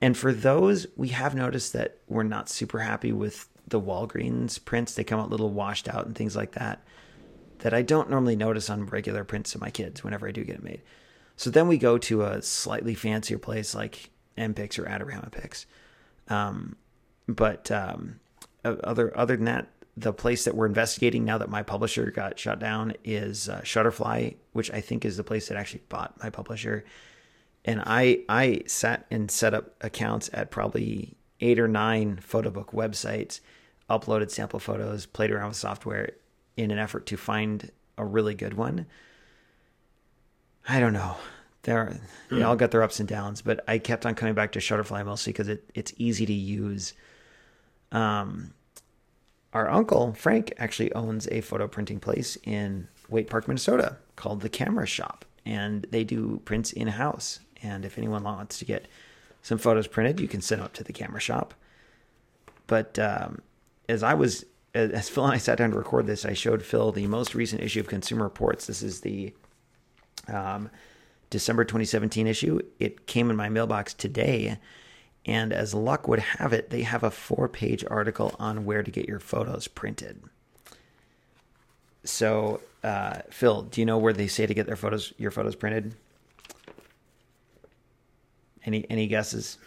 [0.00, 4.94] And for those, we have noticed that we're not super happy with the Walgreens prints.
[4.94, 6.82] They come out a little washed out and things like that,
[7.60, 10.56] that I don't normally notice on regular prints of my kids whenever I do get
[10.56, 10.82] it made.
[11.36, 15.66] So then we go to a slightly fancier place like MPix or Adorama Pix.
[16.28, 16.76] Um,
[17.28, 18.20] but um,
[18.64, 22.94] other other than that, the place that we're investigating now that MyPublisher got shut down
[23.02, 26.82] is uh, Shutterfly, which I think is the place that actually bought MyPublisher.
[27.64, 32.72] And I I sat and set up accounts at probably eight or nine photo book
[32.72, 33.40] websites,
[33.88, 36.10] uploaded sample photos, played around with software
[36.56, 38.86] in an effort to find a really good one.
[40.68, 41.16] I don't know.
[41.62, 41.98] They're,
[42.30, 45.04] they all got their ups and downs, but I kept on coming back to Shutterfly
[45.04, 46.92] mostly because it, it's easy to use.
[47.90, 48.52] Um,
[49.56, 54.50] our uncle Frank actually owns a photo printing place in Waite Park, Minnesota, called the
[54.50, 57.40] Camera Shop, and they do prints in house.
[57.62, 58.86] And if anyone wants to get
[59.40, 61.54] some photos printed, you can send them up to the Camera Shop.
[62.66, 63.40] But um,
[63.88, 64.44] as I was,
[64.74, 67.62] as Phil and I sat down to record this, I showed Phil the most recent
[67.62, 68.66] issue of Consumer Reports.
[68.66, 69.32] This is the
[70.28, 70.68] um,
[71.30, 72.60] December 2017 issue.
[72.78, 74.58] It came in my mailbox today
[75.26, 78.90] and as luck would have it, they have a four page article on where to
[78.90, 80.22] get your photos printed.
[82.04, 85.56] So, uh, Phil, do you know where they say to get their photos, your photos
[85.56, 85.94] printed?
[88.64, 89.58] Any any guesses?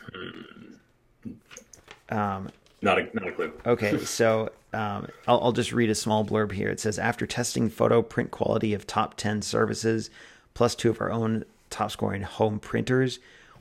[2.10, 2.50] Um,
[2.82, 3.54] not a not a clue.
[3.66, 6.70] okay, so um, I'll, I'll just read a small blurb here.
[6.70, 10.10] It says after testing photo print quality of top ten services,
[10.54, 13.20] plus two of our own top scoring home printers,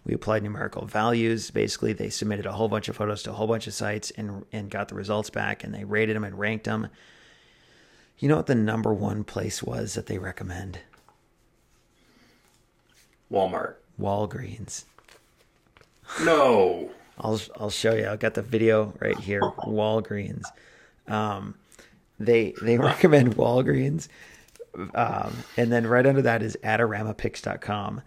[0.08, 1.50] we applied numerical values.
[1.50, 4.44] Basically, they submitted a whole bunch of photos to a whole bunch of sites and
[4.52, 6.88] and got the results back, and they rated them and ranked them.
[8.18, 10.80] You know what the number one place was that they recommend?
[13.30, 13.74] Walmart.
[14.00, 14.84] Walgreens.
[16.24, 16.90] No.
[17.20, 18.08] I'll I'll show you.
[18.08, 19.42] I've got the video right here.
[19.42, 20.46] Walgreens.
[21.06, 21.54] Um,
[22.18, 24.08] they they recommend Walgreens.
[24.94, 28.00] Um, and then right under that is adoramapix.com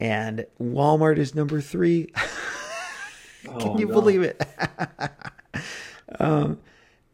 [0.00, 2.12] and Walmart is number three.
[3.44, 3.94] Can oh, you no.
[3.94, 4.42] believe it?
[6.20, 6.58] um,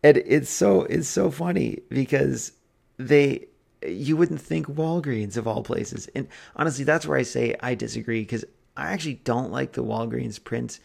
[0.03, 2.53] and it's so it's so funny because
[2.99, 3.47] they
[3.87, 8.21] you wouldn't think Walgreens of all places, and honestly, that's where I say I disagree
[8.21, 8.45] because
[8.77, 10.81] I actually don't like the Walgreens prints.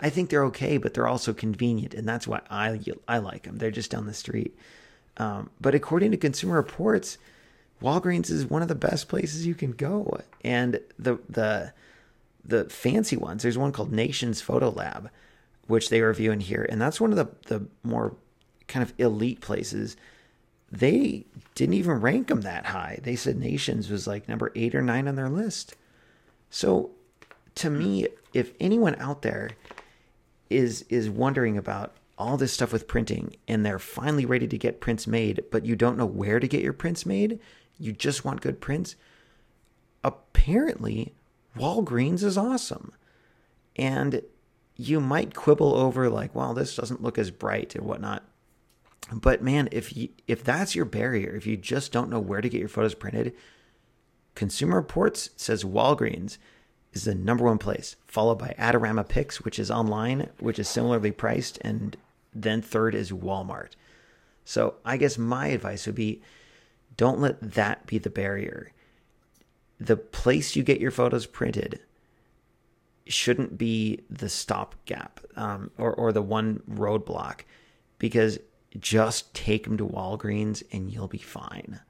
[0.00, 3.56] I think they're okay, but they're also convenient, and that's why I I like them.
[3.56, 4.56] They're just down the street.
[5.18, 7.18] Um, but according to Consumer Reports,
[7.82, 10.20] Walgreens is one of the best places you can go.
[10.44, 11.72] And the the
[12.44, 15.10] the fancy ones, there's one called Nations Photo Lab,
[15.66, 18.16] which they review in here, and that's one of the the more
[18.66, 19.96] kind of elite places.
[20.70, 21.24] They
[21.54, 23.00] didn't even rank them that high.
[23.02, 25.76] They said Nations was like number eight or nine on their list.
[26.50, 26.90] So,
[27.56, 29.50] to me, if anyone out there
[30.50, 34.80] is is wondering about all this stuff with printing and they're finally ready to get
[34.80, 37.38] prints made, but you don't know where to get your prints made,
[37.78, 38.96] you just want good prints,
[40.04, 41.14] apparently
[41.56, 42.92] Walgreens is awesome.
[43.76, 44.22] And
[44.76, 48.24] you might quibble over like, well, this doesn't look as bright and whatnot.
[49.12, 52.48] But man, if you if that's your barrier, if you just don't know where to
[52.48, 53.34] get your photos printed,
[54.34, 56.38] Consumer Reports says Walgreens
[56.92, 61.10] is the number one place, followed by Adorama Pix, which is online, which is similarly
[61.10, 61.96] priced, and
[62.34, 63.70] then third is Walmart.
[64.44, 66.22] So I guess my advice would be
[66.98, 68.70] don't let that be the barrier.
[69.80, 71.80] The place you get your photos printed
[73.06, 77.40] shouldn't be the stopgap um, or, or the one roadblock
[77.98, 78.38] because
[78.78, 81.80] just take them to Walgreens and you'll be fine.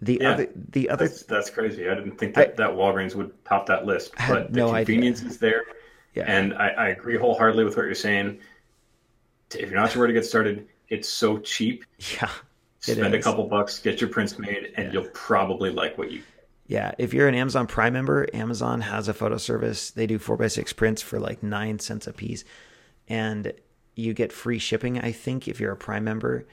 [0.00, 0.30] The Yeah.
[0.32, 1.88] other the other That's, that's crazy.
[1.88, 4.12] I didn't think that, I- that Walgreens would top that list.
[4.28, 4.84] But the no idea.
[4.84, 5.62] convenience is there.
[6.14, 8.38] yeah And I, I agree wholeheartedly with what you're saying.
[9.54, 11.84] If you're not sure where to get started, it's so cheap.
[12.20, 12.30] yeah
[12.92, 14.92] Spend a couple bucks, get your prints made, and Yeah.
[14.92, 16.22] you'll probably like what you.
[16.66, 19.90] Yeah, if you're an Amazon Prime member, Amazon has a photo service.
[19.90, 22.44] They do four by six prints for like nine cents a piece,
[23.08, 23.52] and
[23.94, 24.98] you get free shipping.
[24.98, 26.46] I think if you're a Prime member,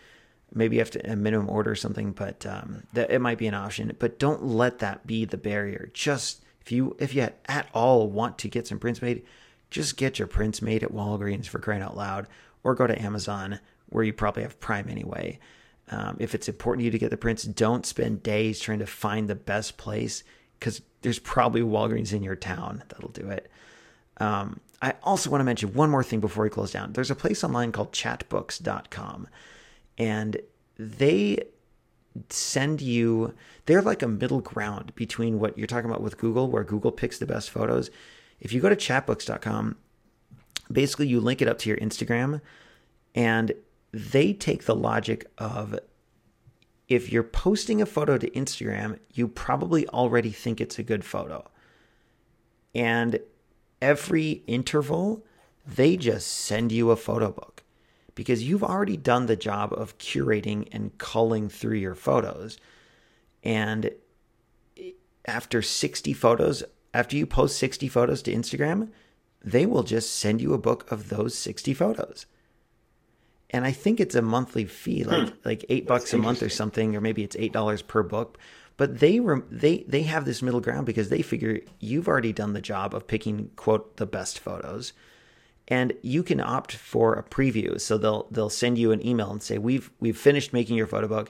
[0.53, 3.47] maybe you have to a minimum order or something, but um, that it might be
[3.47, 3.95] an option.
[3.99, 5.89] But don't let that be the barrier.
[5.93, 9.23] Just if you if you at all want to get some prints made,
[9.69, 12.27] just get your prints made at Walgreens for crying out loud,
[12.63, 15.39] or go to Amazon where you probably have Prime anyway.
[15.91, 18.85] Um, if it's important to you to get the prints, don't spend days trying to
[18.85, 20.23] find the best place
[20.57, 23.51] because there's probably Walgreens in your town that'll do it.
[24.17, 26.93] Um, I also want to mention one more thing before we close down.
[26.93, 29.27] There's a place online called chatbooks.com,
[29.97, 30.37] and
[30.77, 31.39] they
[32.29, 33.33] send you,
[33.65, 37.17] they're like a middle ground between what you're talking about with Google, where Google picks
[37.17, 37.89] the best photos.
[38.39, 39.77] If you go to chatbooks.com,
[40.71, 42.41] basically you link it up to your Instagram
[43.15, 43.53] and
[43.91, 45.77] they take the logic of
[46.87, 51.49] if you're posting a photo to Instagram, you probably already think it's a good photo.
[52.75, 53.19] And
[53.81, 55.25] every interval,
[55.65, 57.63] they just send you a photo book
[58.15, 62.57] because you've already done the job of curating and culling through your photos.
[63.43, 63.91] And
[65.25, 66.63] after 60 photos,
[66.93, 68.89] after you post 60 photos to Instagram,
[69.43, 72.25] they will just send you a book of those 60 photos.
[73.52, 76.95] And I think it's a monthly fee, like like eight bucks a month or something,
[76.95, 78.38] or maybe it's eight dollars per book.
[78.78, 82.54] But they rem- they they have this middle ground because they figure you've already done
[82.54, 84.93] the job of picking quote the best photos,
[85.68, 87.80] and you can opt for a preview.
[87.80, 91.08] So they'll they'll send you an email and say we've we've finished making your photo
[91.08, 91.30] book.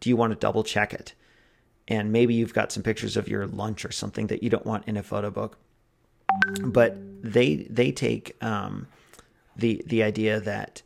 [0.00, 1.14] Do you want to double check it?
[1.86, 4.88] And maybe you've got some pictures of your lunch or something that you don't want
[4.88, 5.58] in a photo book.
[6.62, 8.86] But they they take um,
[9.56, 10.82] the the idea that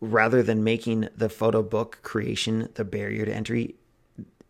[0.00, 3.74] rather than making the photo book creation the barrier to entry,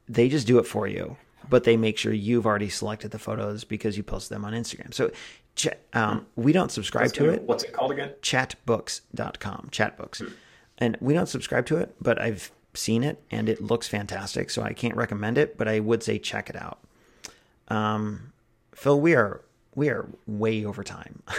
[0.08, 1.16] they just do it for you.
[1.48, 4.94] But they make sure you've already selected the photos because you post them on Instagram.
[4.94, 5.10] So
[5.56, 7.42] ch- um, we don't subscribe to it.
[7.42, 8.12] What's it called again?
[8.22, 9.68] Chatbooks.com.
[9.70, 10.32] Chatbooks.
[10.78, 14.50] And we don't subscribe to it, but I've seen it and it looks fantastic.
[14.50, 16.78] So I can't recommend it, but I would say check it out.
[17.68, 18.32] Um,
[18.74, 19.42] Phil, we are
[19.74, 21.22] we are way over time.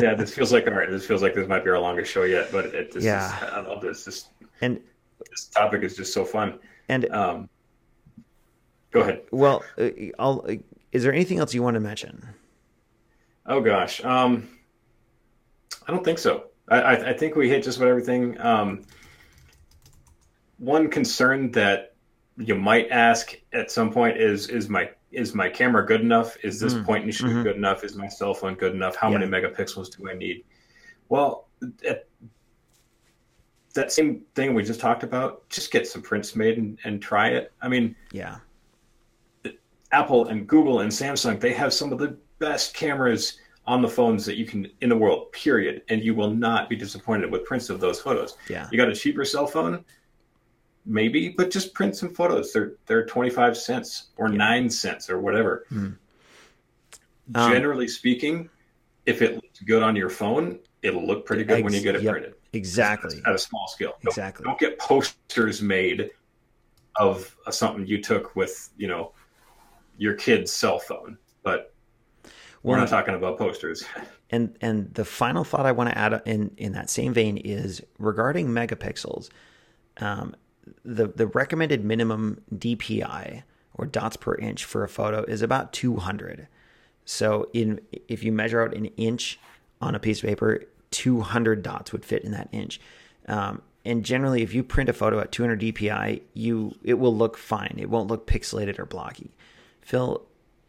[0.00, 0.90] yeah, this feels like all right.
[0.90, 3.26] This feels like this might be our longest show yet, but it, this Yeah.
[3.36, 4.04] is, I love this.
[4.04, 4.28] This
[4.60, 4.80] and
[5.30, 6.58] this topic is just so fun.
[6.88, 7.48] and Um,
[8.90, 9.22] go ahead.
[9.30, 9.88] well, uh,
[10.18, 10.44] I'll.
[10.48, 10.54] Uh,
[10.92, 12.26] is there anything else you want to mention?
[13.46, 14.48] Oh gosh, um,
[15.86, 16.44] I don't think so.
[16.68, 18.38] I, I, I think we hit just about everything.
[18.40, 18.84] Um,
[20.58, 21.94] one concern that
[22.36, 26.36] you might ask at some point is is my is my camera good enough?
[26.42, 27.42] Is this Mm, point and shoot mhm.
[27.42, 27.82] good enough?
[27.84, 28.96] Is my cell phone good enough?
[28.96, 29.18] How Yeah.
[29.18, 30.44] many megapixels do I need?
[31.08, 31.48] Well,
[31.86, 32.06] at,
[33.74, 37.28] that same thing we just talked about, just get some prints made and, and try
[37.28, 37.52] it.
[37.62, 38.36] I mean, Yeah.
[39.92, 44.26] Apple and Google and Samsung, they have some of the best cameras on the phones
[44.26, 45.82] that you can in the world, period.
[45.88, 48.36] And you will not be disappointed with prints of those photos.
[48.50, 48.68] Yeah.
[48.70, 49.84] You got a cheaper cell phone?
[50.90, 52.50] Maybe, but just print some photos.
[52.52, 55.66] They're they're 25 cents or 9 cents or whatever.
[55.68, 55.90] Hmm.
[57.34, 58.48] Um, Generally speaking,
[59.04, 62.02] if it looks good on your phone, it'll look pretty good when you get it
[62.02, 62.12] Yep.
[62.12, 63.20] printed Exactly.
[63.26, 63.92] at a small scale.
[64.02, 64.44] Don't- Exactly.
[64.44, 66.10] Don't get posters made
[66.96, 69.12] of something you took with, you know,
[69.98, 71.18] your kid's cell phone.
[71.42, 71.74] But
[72.62, 73.84] we're Well, not talking about posters.
[74.30, 77.80] And and the final thought I want to add in in that same vein is
[77.98, 79.30] regarding megapixels.
[79.98, 80.36] Um,
[80.84, 83.42] the the recommended minimum DPI
[83.74, 86.48] or dots per inch for a photo is about 200.
[87.04, 89.38] So in if you measure out an inch
[89.80, 92.80] on a piece of paper, 200 dots would fit in that inch.
[93.26, 97.36] Um, and generally, if you print a photo at 200 DPI, you it will look
[97.36, 97.76] fine.
[97.78, 99.30] It won't look pixelated or blocky.
[99.80, 100.26] Phil,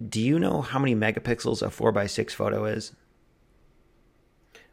[0.07, 2.93] do you know how many megapixels a 4x6 photo is?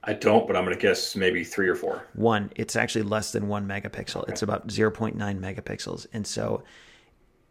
[0.06, 2.06] I don't, but I'm going to guess maybe three or four.
[2.14, 4.28] one it's actually less than one megapixel.
[4.28, 6.06] It's about 0.9 megapixels.
[6.12, 6.62] And so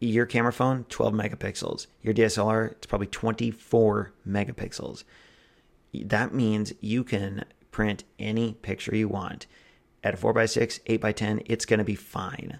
[0.00, 1.86] your camera phone 12 megapixels.
[2.02, 5.04] Your dslr it's probably 24 megapixels.
[5.94, 9.46] That means you can print any picture you want.
[10.02, 12.58] At a 4x6 8x10 it's going to be fine.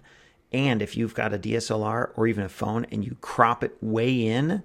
[0.51, 4.27] And if you've got a dslr or even a phone and you crop it way
[4.27, 4.61] in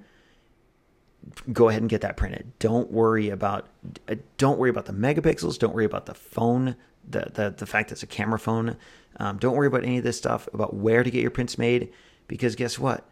[1.52, 2.52] go ahead and get that printed.
[2.58, 3.68] Don't worry about
[4.08, 5.58] uh, don't worry about the megapixels.
[5.58, 6.76] Don't worry about the phone,
[7.08, 8.76] the the the fact that it's a camera phone.
[9.18, 11.92] Um, don't worry about any of this stuff about where to get your prints made.
[12.28, 13.06] because guess what?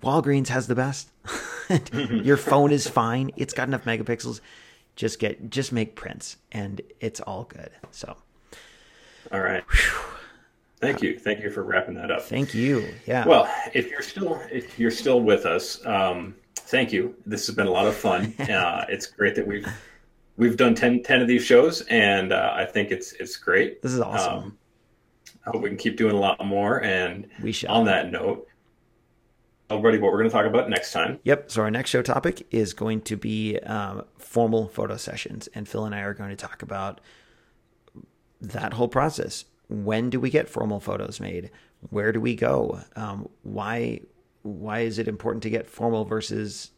[0.00, 1.08] Walgreens has the best.
[1.92, 3.30] Your phone is fine.
[3.36, 4.40] It's got enough megapixels.
[4.96, 7.70] Just get just make prints and it's all good.
[7.92, 8.16] So
[9.32, 9.62] all right.
[9.70, 10.00] Whew.
[10.80, 11.18] Thank you.
[11.18, 12.22] Thank you for wrapping that up.
[12.22, 12.92] Thank you.
[13.06, 13.24] Yeah.
[13.26, 16.34] Well, if you're still if you're still with us, um,
[16.66, 17.14] thank you.
[17.26, 18.34] This has been a lot of fun.
[18.54, 19.66] Uh, it's great that we've
[20.36, 23.82] we've done 10, 10 of these shows, and uh, I think it's it's great.
[23.82, 24.34] This is awesome.
[24.34, 24.58] Um,
[25.46, 26.82] I hope we can keep doing a lot more.
[26.82, 27.74] And we shall.
[27.74, 28.48] On that note,
[29.70, 31.18] already what we're going to talk about next time.
[31.24, 31.50] Yep.
[31.50, 35.84] So our next show topic is going to be um, formal photo sessions, and Phil
[35.84, 37.00] and I are going to talk about
[38.40, 39.44] that whole process.
[39.68, 41.50] When do we get formal photos made?
[41.90, 42.80] Where do we go?
[42.96, 44.00] Um, why
[44.44, 46.70] why is it important to get formal versus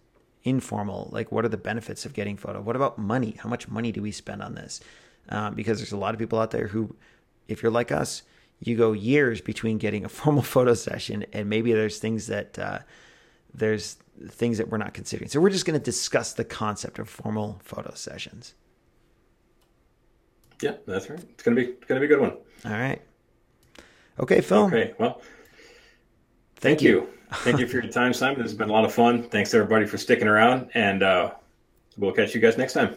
[0.44, 1.10] informal?
[1.12, 2.60] Like, what are the benefits of getting photo?
[2.60, 3.36] What about money?
[3.40, 4.80] How much money do we spend on this?
[5.28, 6.94] Um, because there's a lot of people out there who,
[7.48, 8.22] if you're like us,
[8.60, 12.78] you go years between getting a formal photo session, and maybe there's things that uh,
[13.52, 13.96] there's
[14.28, 15.28] things that we're not considering.
[15.28, 18.54] So we're just going to discuss the concept of formal photo sessions.
[20.62, 21.18] Yeah, that's right.
[21.18, 22.32] It's gonna be it's gonna be a good one.
[22.64, 23.02] All right.
[24.18, 24.64] Okay, Phil.
[24.64, 24.94] Okay.
[24.98, 25.20] Well,
[26.56, 26.90] thank, thank you.
[26.90, 27.08] you.
[27.32, 28.38] Thank you for your time, Simon.
[28.38, 29.22] This has been a lot of fun.
[29.22, 31.32] Thanks everybody for sticking around, and uh,
[31.96, 32.96] we'll catch you guys next time.